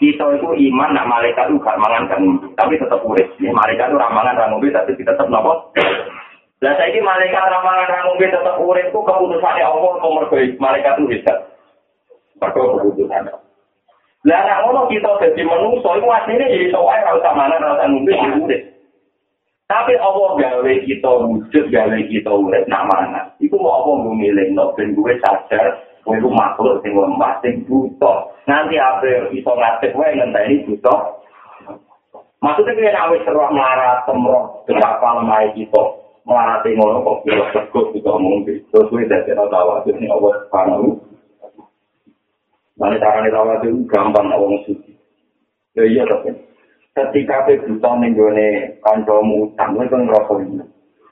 [0.00, 2.20] Kita itu iman, nak malaikat itu gak mangan kan,
[2.58, 3.24] tapi tetap urip.
[3.40, 5.72] Ini malaikat itu ramangan ramumbi, tapi tetap nopo.
[6.60, 10.60] Lah saya ini malaikat ramangan ramumbi tetap urip itu keputusannya Allah nomor baik.
[10.60, 11.32] Malaikat itu bisa.
[12.40, 13.43] Pakai keputusannya.
[14.24, 18.62] Lah nak ngono kita jadi manusia itu aslinya jadi soal rasa mana rasa ngumpi urip.
[19.68, 23.20] Tapi Allah gawe kita wujud, gawe kita urip nak mana.
[23.40, 28.28] Iku mau apa milih, no, ben gue sadar, Kowe iku makhluk sing lemah, sing buta.
[28.44, 30.94] Nanti ape iso ngadeg wae ngenteni buta.
[32.44, 35.82] Maksudnya kaya nawe seruak melarat, temroh, betapa lemah kita.
[36.28, 38.60] Melarat ngono kok kira sekut kita mungkin.
[38.68, 40.88] Terus kowe dadi ora tahu ini Allah subhanahu.
[42.74, 44.92] Mana caranya tahu itu gampang awang suci.
[45.78, 46.34] Ya iya tapi.
[46.94, 50.62] Ketika kita buta ning gone kancamu utang, kowe kan ngrasa ini.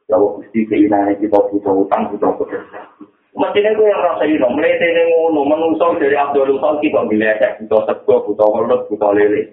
[0.06, 2.86] Ya wis keinginan kita buta utang, buta pekerjaan.
[3.32, 7.80] Mestinya itu yang rasa ini, melete ini ngono, menusuk dari Abdul Khalki kok bilecek, butuh
[7.88, 9.48] sego, butuh welut, butuh lele.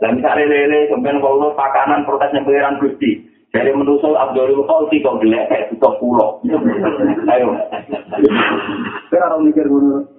[0.00, 3.20] Dan misalnya lele, kemudian kalau pakanan protesnya pengiran Gusti,
[3.52, 6.40] dari menusuk Abdul Khalki kok bilecek, butuh pulau.
[7.36, 7.52] Ayo.
[9.12, 10.13] Kita harus mikir dulu.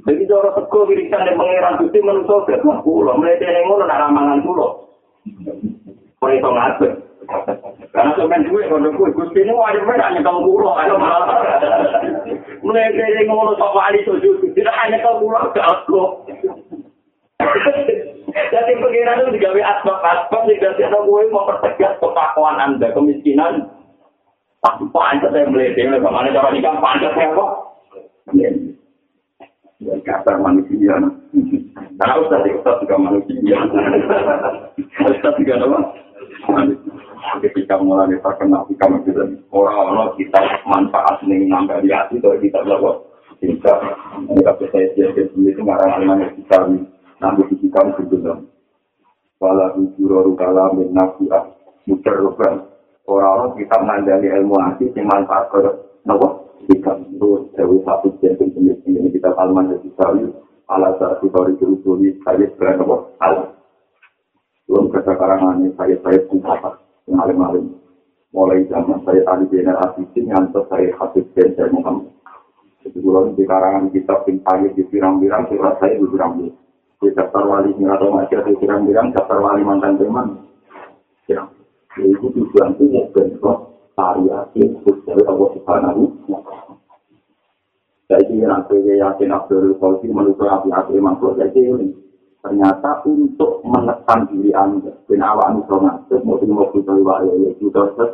[0.00, 3.14] Jadi cara sego wirisan dari pengiran Gusti menusuk, butuh pulau.
[3.20, 4.90] Melete ini ngono, nak ramangan pulau.
[6.20, 6.92] Kau itu ngadeg.
[7.90, 11.42] Karena sampean duwe kono kuwi Gusti nu ayo men hanya kamu kulo ayo malah.
[12.62, 16.02] Mulai dari ngono sok wali sujud tidak hanya kamu kulo ke aku.
[18.30, 23.66] Jadi pengiran itu digawe asbab-asbab tidak ada gue mempertegas kepakuan anda kemiskinan.
[24.60, 27.69] Panjat saya melihat bagaimana cara nikah panjat saya kok.
[29.80, 30.92] Ya, kata manusia.
[31.96, 33.56] Nah, Ustaz, Ustaz juga manusia.
[35.08, 35.78] Ustaz juga apa?
[37.40, 39.22] ketika mulai terkenal di kamar kita
[39.54, 42.92] orang-orang kita manfaat nih nambah di hati kalau kita bawa
[43.38, 43.74] kita
[44.26, 46.58] ini kalau saya jadi itu marah dengan kita
[47.22, 48.38] nambah di kita sebelum
[49.40, 51.48] wala hujur rukala min nafiah
[51.88, 52.66] muter rukan
[53.08, 55.60] orang-orang kita mengandali ilmu hati yang manfaat ke
[56.04, 56.39] nopo kita
[57.60, 60.16] dari satu jentuh jenis ini kita kalman dari kita
[60.72, 63.60] ala kita disuruh saya sekarang nopo al
[64.70, 66.40] belum kesakarangan ini saya saya pun
[67.10, 67.74] alim-alim.
[68.30, 72.14] Mulai zaman saya tadi benar asisin, ngantar saya hadis dan saya Muhammad.
[72.86, 76.54] Jadi kalau di karangan kitab yang pagi di pirang-pirang, surat saya di pirang-pirang.
[77.02, 80.38] Di daftar wali atau masih di pirang-pirang, daftar wali mantan teman.
[81.26, 81.42] Ya,
[81.98, 84.62] itu tujuan itu ya bentuk variasi
[85.02, 86.69] dari Allah Subhanahu Saya
[88.26, 91.78] kira nanti yakin Abdul Qasim menurut api-api makhluk, saya kira
[92.40, 97.52] ternyata untuk menekan diri anda dan awak anu sama mau tinggal mau kita luar ya
[97.52, 98.12] itu terus.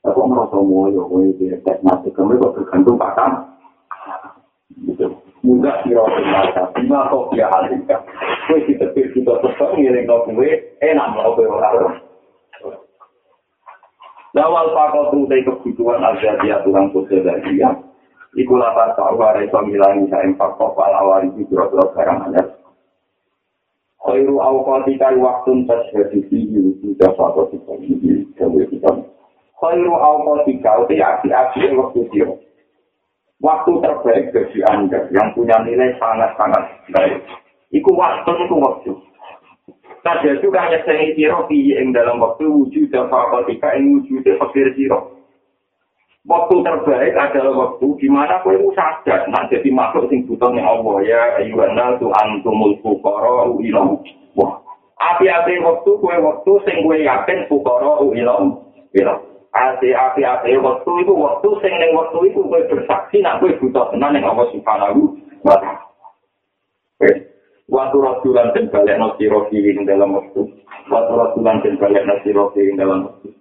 [0.00, 3.54] Aku merasa ya mau itu tes mati kamu kok tergantung pasang
[4.84, 5.06] gitu.
[5.40, 8.00] Mudah kira kira lima kok dia hasilkan
[8.50, 10.50] kue kita pikir kita tetap ngiring kau kue
[10.82, 12.02] enak mau kue orang
[14.30, 17.66] Lawal pakau tuh kebutuhan aja dia tulang sosial dari dia.
[18.30, 22.60] Iku lapar tahu ada yang ngilangi empat kok awal itu berapa barang aja.
[24.00, 28.90] khairu awqatika waqtun tashhadu fihi sudah satu kita ini kalau kita
[29.60, 32.28] khairu awqatika itu api-api waktu dia
[33.44, 36.64] waktu terbaik bagi anda yang punya nilai sangat-sangat
[36.96, 37.20] baik
[37.70, 38.92] itu waktu itu waktu
[40.00, 45.19] Saja juga hanya saya kira yang dalam waktu wujud dan fakultika yang wujud fakir siro.
[46.28, 50.60] Waktu terbaik adalah waktu di mana kau itu sadar, nah jadi makhluk sing butuh nih
[50.60, 53.96] Allah ya, ayuhana tu antumul fukara uilam.
[54.36, 54.60] Wah,
[55.00, 58.60] api-api waktu kue waktu sing kue yakin fukara uilam.
[58.92, 59.16] Ilam.
[59.50, 64.20] Ati api-api waktu itu waktu sing neng waktu itu kue bersaksi, nak kue butuh tenan
[64.20, 65.88] yang Allah subhanahu wa ta'ala.
[67.70, 69.56] Waktu rasulan dan balik nasi rofi
[69.88, 70.42] dalam waktu.
[70.90, 73.39] Waktu rasulan dan balik nasi rofi dalam waktu.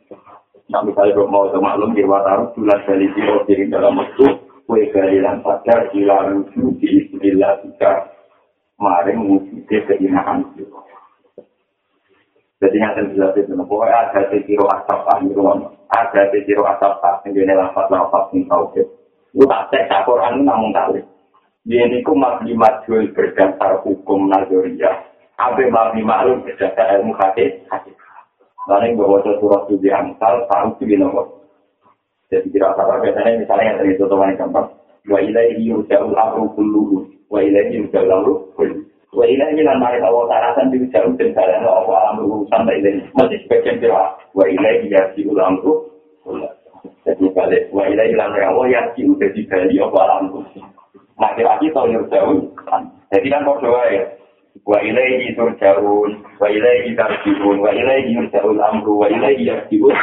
[0.70, 4.26] Nah, misalnya kalau mau maklum di Wataru, bulan dari Tiro diri dalam waktu,
[4.70, 7.94] kue dan sadar, gila rujuk, di istilah kita.
[8.80, 10.40] maring wujudnya keindahan
[12.64, 15.20] Jadi yang jelas itu, pokoknya ada sekiro asap pak
[15.92, 18.80] ada sekiro asap pak, ini lafat-lafat yang tahu
[19.36, 21.04] Lu tak cek tak Quran namun kali.
[21.68, 22.16] Ini ku
[22.88, 24.96] jual berdasar hukum Nazariyah.
[25.38, 27.62] Abe maklimat berdasar ilmu hadis.
[28.68, 30.44] Lalu bahwa surat suci Amsal
[30.82, 31.26] sih nomor.
[32.30, 34.68] Jadi kira apa biasanya misalnya yang tadi itu teman gampang.
[35.10, 36.98] Wa ilaihi yurja'ul amru kulluhu.
[37.32, 38.86] Wa ilaihi yurja'ul kulluhu.
[39.10, 43.02] Wa ilaihi lan mari Allah tarasan yurja'ul den dalan Allah alam urusan ta ilaihi.
[43.18, 44.14] Masih sebagian kira.
[44.38, 44.94] Wa ilaihi
[45.42, 45.90] amru
[46.22, 46.60] kulluhu.
[47.10, 50.62] Jadi balik, wa ilai ilan Allah yang ciu jadi bali apa alam kursi.
[51.18, 52.40] Makin lagi tau jauh.
[53.10, 54.04] Jadi kan kok doa ya.
[54.68, 59.96] Wa ilai turjaun, wa ilai tarjiun, wa ilai yurjaul amru, wa ilai yarjiun.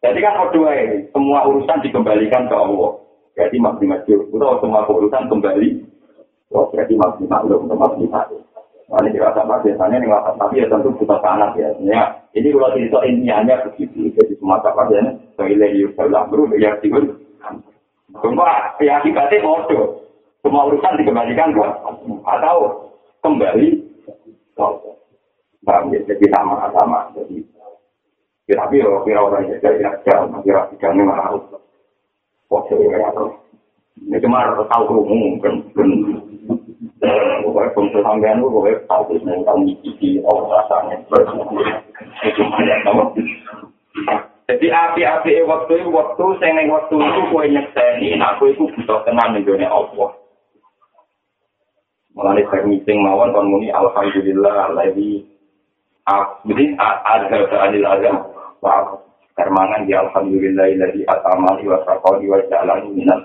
[0.00, 0.84] Jadi kan doa ya.
[1.12, 2.96] Semua urusan dikembalikan ke Allah.
[3.36, 5.68] Jadi maksimal itu semua urusan kembali.
[6.50, 8.26] Oh, jadi maksimal belum maksimal.
[8.90, 11.70] Nah, ini dirasa biasanya ini wafat tapi ya tentu buta panas ya.
[11.86, 12.10] ya.
[12.34, 14.10] Ini kalau cerita intinya begitu.
[14.18, 14.58] Jadi semua
[15.38, 16.90] toilet yuk sebelah bro ya sih
[18.18, 19.99] Cuma ya akibatnya bodoh.
[20.40, 21.72] Semua urusan dikembalikan buat
[22.24, 23.68] atau kembali.
[25.60, 26.00] Paham ya?
[26.08, 27.12] Jadi sama-sama.
[27.12, 27.44] Jadi
[28.48, 31.36] kira-kira kira orang yang jadi jam, kira-kira ini malah.
[32.50, 32.98] Oke, ya.
[34.00, 35.54] Ini cuma tahu kerumuh, kan.
[37.40, 41.00] Pokoknya bangsa sampean itu pokoknya tahu yang tahu ngisi oh rasanya.
[42.28, 42.76] Itu mana
[44.50, 49.46] Jadi api-api waktu itu waktu saya waktu itu kue nyekseni, aku itu butuh tenang di
[49.46, 50.19] dunia Allah.
[52.20, 55.24] Mulai saya meeting mawon kon muni alhamdulillah lagi
[56.44, 58.10] jadi ada adil ada
[58.60, 58.98] wah
[59.38, 63.20] kermangan di alhamdulillah lagi atamali wa sakali wa jalan minat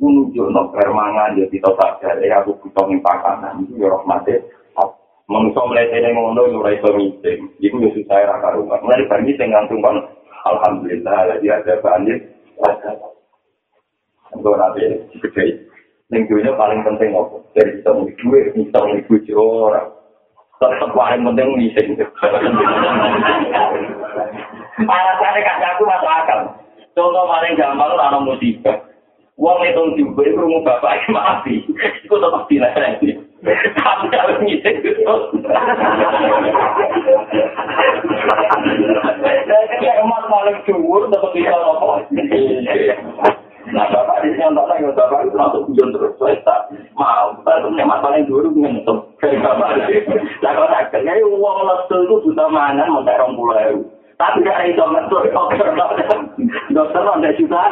[0.00, 1.70] nunjuk no permangan ya kita
[2.02, 4.42] jadi aku butuh pakanan itu ya rahmatnya
[5.30, 9.06] manusia melihat ini ngono ya ora iso meeting itu ya susah ya raka rumah mulai
[9.08, 9.96] dari meeting langsung kan
[10.50, 12.18] alhamdulillah lagi ada banjir
[14.34, 14.82] untuk nanti
[16.12, 19.88] gede yang paling penting apa dari kita mau duit kita mau dipuji orang
[20.60, 21.88] tetap paling penting meeting
[24.84, 26.40] alasannya kasih aku masuk akal
[26.92, 28.76] contoh paling gampang lah musibah
[29.34, 31.54] Wong itu juga itu rumah bapak itu mati.
[32.06, 33.02] Itu tetap dilarang.
[33.42, 35.14] Tapi kalau ngising itu.
[39.58, 42.06] Jadi emas paling jumur tetap bisa ngomong.
[43.72, 46.12] Nah bapak di sini nonton lagi bapak itu langsung hujan terus.
[46.20, 46.56] Saya
[46.98, 47.32] mau.
[47.46, 48.98] Tapi emas paling dulu ngentuk.
[49.22, 49.88] Kayak bapak.
[50.44, 53.80] Nah kalau akhirnya uang lesu itu sudah mangan mau terong pulau.
[54.14, 55.68] Tapi gak ada iso ngentuk dokter
[56.70, 57.62] dokter ada juga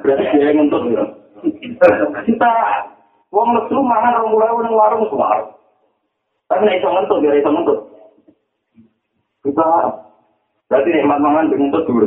[0.00, 0.82] berarti dia ngentuk
[2.24, 2.52] kita
[3.28, 5.52] uang lesu mangan orang mulai orang warung semua
[6.48, 7.78] tapi gak iso ngentuk gak iso ngentuk
[9.44, 9.68] kita
[10.72, 12.06] berarti nikmat mangan dengan ngentuk dulu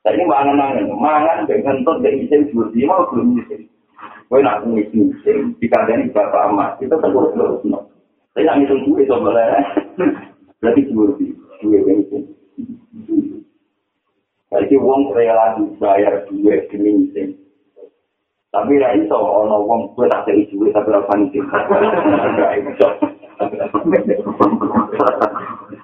[0.00, 3.68] Tapi mangan-mangan, mangan dengan kentut dan isim seperti mau belum isim.
[4.32, 7.90] Kau nak ngisi isim, dikandani bapak amat, itu kan terus no.
[8.32, 9.60] Tapi nak ngitung gue sebenarnya,
[10.62, 11.24] berarti seperti
[11.60, 12.22] gue yang isim.
[14.50, 17.36] Jadi uang rela dibayar gue demi isim.
[18.50, 21.44] Tapi ya itu ono uang gue tak jadi gue tapi rasa isim.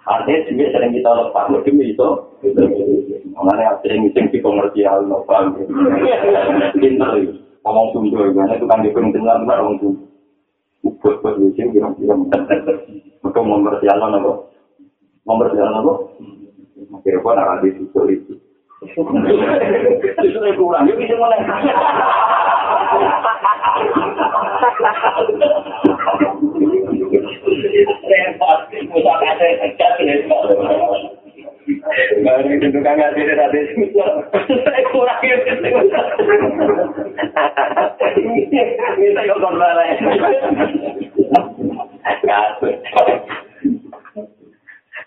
[0.06, 2.08] Artinya juga sering kita lepas, mungkin itu.
[3.36, 5.56] Mengenai sering sering di komersial, lepas.
[6.76, 7.10] Pinter,
[7.64, 10.04] ngomong sumber, karena itu kan di pentingnya benar ngomong sumber.
[11.02, 12.14] Buat buat lucu, kira-kira.
[13.24, 14.32] Maka komersial apa?
[15.26, 15.92] Komersial apa?
[17.02, 18.32] Kira-kira nak ada susu itu.
[18.84, 19.00] Susu
[20.60, 21.40] kurang, yuk bisa mulai.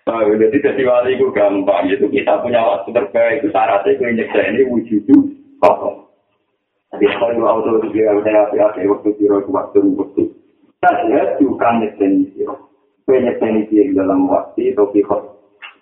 [0.10, 4.34] Itu jadi jadi wali itu gampang, itu kita punya waktu terbaik, itu syaratnya itu injek
[4.34, 5.16] ini wujud itu
[5.62, 6.10] kosong.
[6.90, 10.22] Tapi kalau auto itu dia udah hati-hati waktu kira waktu waktu
[10.80, 12.72] Saya juga nyeteni siro.
[13.04, 15.20] Kue nyeteni siro dalam waktu itu kikot.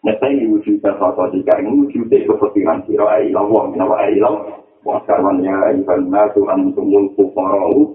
[0.02, 3.06] Nyeteni wujud sesuatu jika ini wujud itu kepikiran siro.
[3.06, 4.58] Ayo Allah, kenapa ayo Allah.
[4.82, 5.54] Waskarman ya
[5.86, 7.94] ikan nasu antumul fukarau.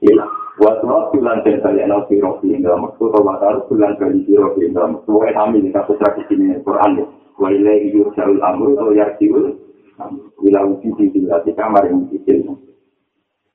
[0.00, 0.24] Ila.
[0.60, 3.04] Wasrat bulan dan saya nau siro di dalam waktu.
[3.04, 5.12] Wasrat bulan dari siro di dalam waktu.
[5.12, 7.04] Wai kami di satu tradisi ini Quran.
[7.36, 9.60] Wa ilaihi yurja'ul amru atau yarji'ul.
[10.40, 12.69] Ila wujud di kamar yang kecil.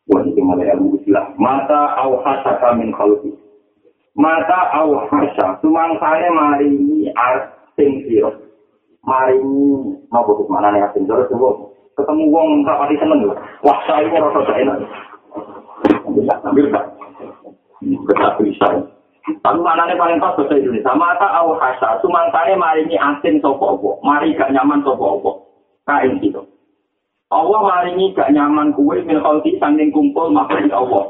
[0.06, 1.34] Wah, itu mulai ilmu istilah.
[1.42, 3.34] Mata au hasaka min khalqi.
[4.14, 5.58] Mata au hasa.
[5.66, 8.30] Sumangsane mari ini asing siro.
[9.02, 11.74] Mari ini, mau butuh mana nih asing siro, coba.
[11.98, 13.38] Ketemu wong tak pati seneng loh.
[13.66, 14.78] Wah, saya ini rasa tak enak.
[16.14, 16.86] Bisa, ambil tak?
[17.82, 18.68] Bisa, bisa.
[19.42, 20.94] Tapi mana nih paling pas bahasa Indonesia.
[20.94, 21.98] Mata au hasa.
[22.06, 23.98] Sumangsane mari ini asing sopo-opo.
[24.06, 25.50] Mari gak nyaman sopo-opo.
[25.90, 26.46] Kain gitu.
[27.34, 31.06] Allah maringi gak nyaman kue min khalqi sanding kumpul makhluk Allah.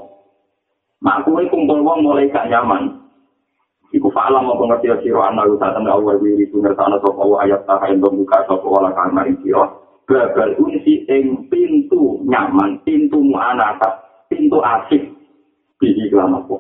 [1.04, 3.04] Mak kue kumpul wong mulai gak nyaman.
[3.92, 8.04] Iku fa'alam apa ngerti sira ana usaten Allah wiri sunertana sapa Allah ayat ta ing
[8.04, 9.68] buka sapa wala kang maring sira.
[10.06, 15.02] Babal unsi ing pintu nyaman, pintu muanata, pintu asik
[15.82, 16.56] di iklan apa.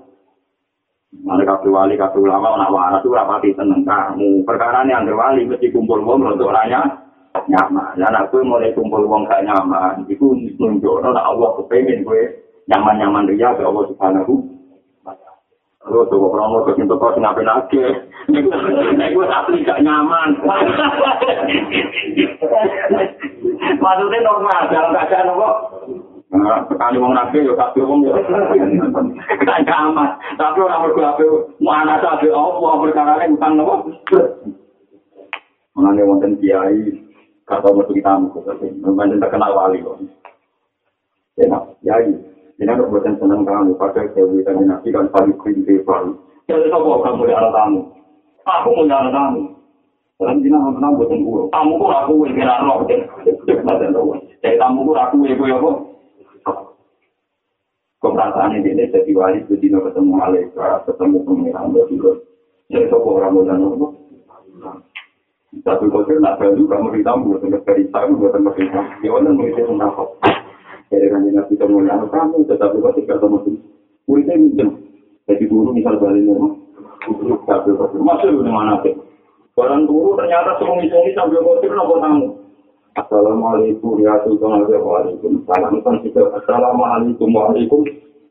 [1.23, 4.43] Mana kabeh wali kabeh ulama ana waras ora pati seneng kamu.
[4.43, 7.04] Perkara ini anggere wali mesti kumpul wong untuk raya
[7.51, 7.99] nyaman.
[7.99, 12.21] Dan aku mulai kumpul uang gak nyaman, itu nunjuk, nah Allah kepengen gue
[12.71, 14.55] nyaman-nyaman dia ke Allah subhanahu
[15.85, 17.85] Lu tuh kok orang mau kesintu kau ngapain aja?
[18.97, 20.33] Nek gue asli gak nyaman.
[23.77, 25.49] Maksudnya normal, dalam keadaan apa?
[26.73, 28.17] Sekali wong nabi yo kabeh wong yo
[29.45, 30.09] gak nyaman.
[30.41, 31.25] Tapi orang mergo ape
[31.61, 33.93] mana sabe Allah perkara utang nopo?
[35.77, 37.04] Mengenai wonten kiai
[37.45, 38.33] kata mau kita tamu,
[38.81, 40.01] memang terkenal wali kok.
[41.37, 41.51] Ya,
[41.85, 46.17] ya, ini kan buatan senang kamu, pakai dewi dan nabi kan paling kiri baru.
[46.49, 47.81] Jadi apa kamu di alat tamu?
[48.45, 49.41] Aku mau jalan tamu.
[50.15, 51.41] Dalam dina mau tamu buatan gue.
[51.51, 55.71] Tamu kok aku yang kira roh, jadi tamu kok aku yang gue apa?
[58.01, 61.17] Keperasaan ini jadi wali dina ketemu malaikat, ketemu
[61.91, 62.11] juga.
[62.71, 63.33] Jadi apa orang
[63.77, 64.04] mau?
[65.63, 68.81] Satu kotor nak baju kamu ditamu buat tempat cerita buat tempat cerita.
[69.05, 70.07] Ya orang mungkin mendapat.
[70.91, 73.55] Jadi kan nabi kamu yang kamu tetapi kotor ketemu tuh.
[74.09, 74.69] Muridnya minjem.
[75.29, 76.51] Jadi guru misal balik rumah.
[77.47, 77.99] Satu kotor.
[78.03, 78.97] Masuk di mana sih?
[79.55, 82.27] Orang guru ternyata semua ngisongi sambil kotor nopo tamu.
[82.95, 85.83] Assalamualaikum ya Sultan Waalaikumsalam.
[85.83, 87.83] Kan kita Assalamualaikum Waalaikum.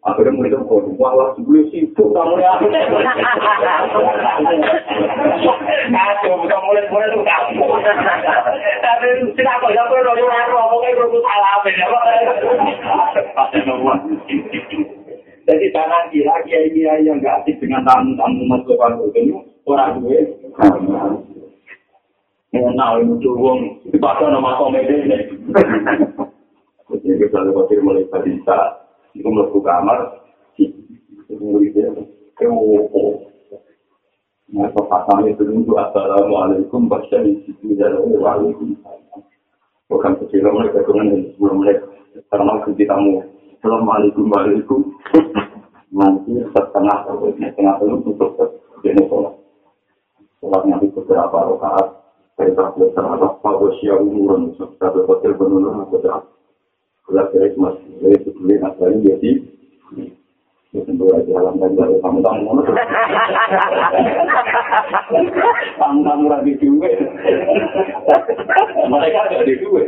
[0.05, 2.53] Akhirnya murid kok malah sebelum sibuk kamu ya.
[5.89, 7.65] Kacau, bukan murid-murid itu kamu.
[8.85, 11.89] Tapi tidak kok, ya kok royo royo ngomongnya royo salah ya
[15.45, 20.21] Jadi jangan kira kiai-kiai yang gak asik dengan tamu-tamu masuk kamu itu orang gue.
[22.53, 25.19] Mengenal itu uang, dipakai nama komedi ini.
[26.93, 27.41] Jadi kita
[27.81, 28.37] mulai tadi
[29.15, 30.27] Iku mlebu kamar,
[30.59, 31.95] iku muridnya,
[32.35, 32.91] kewo.
[34.51, 39.23] Nah, pasang itu dulu, Assalamualaikum, baca di situ, dan Waalaikumsalam.
[39.87, 41.87] Bukan kecil, mereka dengan sebelum mereka,
[42.31, 43.23] karena kita tamu,
[43.59, 44.81] Assalamualaikum, Waalaikum.
[45.95, 48.35] Nanti setengah, setengah itu tutup,
[48.83, 49.35] jadi sholat.
[50.83, 51.87] Itu rakaat,
[52.35, 53.95] saya tak boleh terhadap Pak Bosya
[54.59, 56.27] sebagai hotel penurunan beberapa.
[57.05, 59.31] Kalau kira cuma dari sebelum nasarin jadi
[60.75, 62.51] ya tentu aja alam dan baru kamu tamu
[65.79, 66.91] tamu tamu lagi duwe
[68.91, 69.87] mereka ada di duwe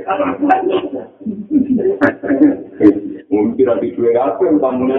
[3.26, 4.98] mungkin lagi duwe apa yang tamu nih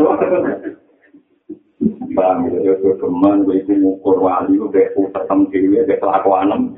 [2.18, 6.74] Bang, ya, itu keman, itu ngukur wali, itu kayak utam dewi, kayak kelakuan,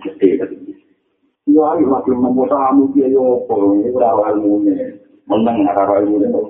[1.47, 4.99] Ya, ayo, lagi membuat tamu, dia yopo, ini berawal ilmunya.
[5.29, 6.41] Menang karo ilmu itu.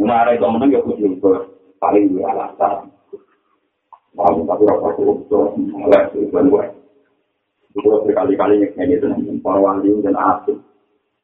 [0.00, 1.30] Menara itu menang ya kudu itu
[1.76, 2.88] paling dua alasan.
[4.16, 5.38] Mau tapi rasa itu
[5.72, 6.64] mulai itu gue.
[7.72, 9.06] Itu berkali-kali nyeknya itu
[9.44, 10.56] para wali dan asik.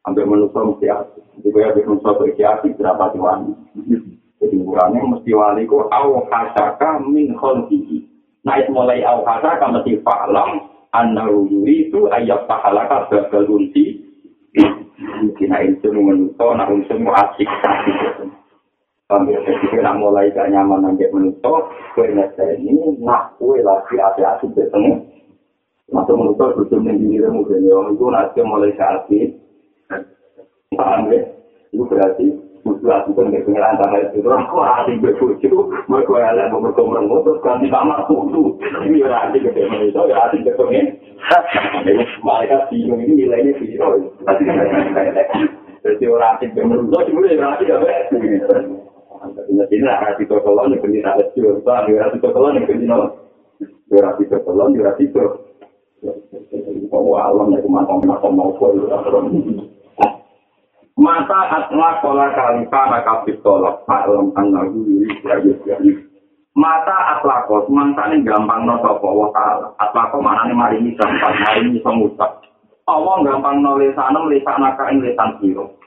[0.05, 1.25] Sampai manusia mesti asik.
[1.41, 3.41] Jadi gue habis manusia berarti berapa tuan.
[4.39, 8.05] Jadi ukurannya mesti wali ku au hasaka min kholqihi.
[8.45, 10.65] Nah itu mulai au hasaka mesti fa'lam
[10.97, 14.08] annahu yuridu ayyaf tahalaka babal unsi
[14.99, 17.49] mungkin itu menuso, nak unsur mau asik
[19.09, 25.01] jadi nak mulai gak nyaman nanti menuso, kue nasi ini nak kue lagi asik bertemu.
[25.89, 29.33] Masuk menuso betul menjadi ilmu dan yang itu nasi mulai asik.
[30.77, 31.25] Paham ya?
[31.73, 35.49] Itu berarti butuh aku kan nggak pengen antara itu terus aku hati berbuju
[35.89, 40.45] mereka elek mereka merenggut terus ganti kamar kudu ini ya hati gede itu ya hati
[40.45, 43.97] gede ini mereka bingung ini nilainya zero
[45.81, 47.93] jadi orang hati gede merenggut cuma ya hati gede
[49.73, 52.93] ini lah hati tokolon yang berdiri ada jiwa ya hati tokolon yang berdiri
[53.89, 55.09] ya hati tokolon ya hati
[56.89, 58.55] Kau alam ya kemana-mana mau
[60.99, 65.95] Mata atla kola kalika maka pitolak Alam anahu yuri yuri
[66.59, 70.99] Mata atla kos mantane gampang no sopo wa ta'ala Atla kos mana nih mari ini
[70.99, 71.79] gampang, mari
[73.23, 75.79] gampang no lesanem lesan naka ing lesan siro?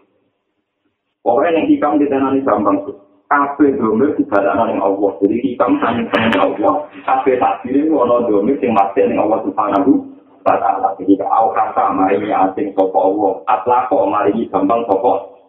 [1.28, 2.96] Pokoknya yang hikam ditenani gampang tuh
[3.32, 5.12] Kafe domir dibadakan yang Allah.
[5.24, 6.84] Jadi hikam sangat seneng Allah.
[7.08, 10.04] Kafe takdirin wono domir yang masih yang Allah subhanahu
[10.46, 15.42] ta'ala jadi kau kata mari asing sopo Allah atlako mari gampang sopo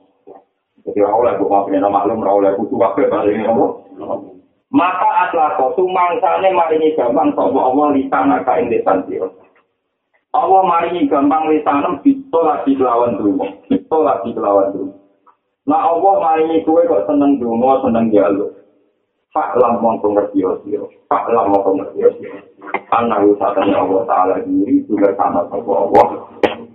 [0.86, 3.70] jadi oleh buka punya maklum oleh butuh waktu balik ini Allah
[4.72, 9.28] maka atlako sumangsane mari gampang sopo Allah lisana kain desan siro
[10.32, 14.92] Allah mari gampang lisanem bisa lagi lawan dulu bisa lagi lawan dulu
[15.68, 18.61] nah Allah mari kue kok seneng dulu seneng jalur
[19.32, 20.84] Pak lam mongko ngerti sira.
[21.08, 22.36] Pak lam mongko ngerti sira.
[22.92, 26.06] Ana usatane Allah taala diri juga sama sapa Allah.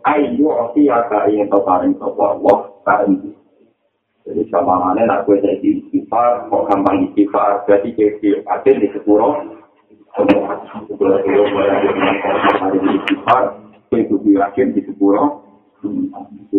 [0.09, 3.38] Ayo ati aka ing to paring sapa Allah kaen.
[4.25, 8.89] Jadi sama mana nak kue jadi istighfar, kok gampang istighfar, berarti kecil, ada di di
[14.75, 15.29] di sepuro.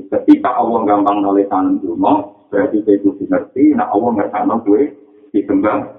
[0.09, 4.83] Ketika Allah gampang nulis tanam dulu, berarti kue itu ngerti, nah Allah ngerti kue
[5.39, 5.95] disembah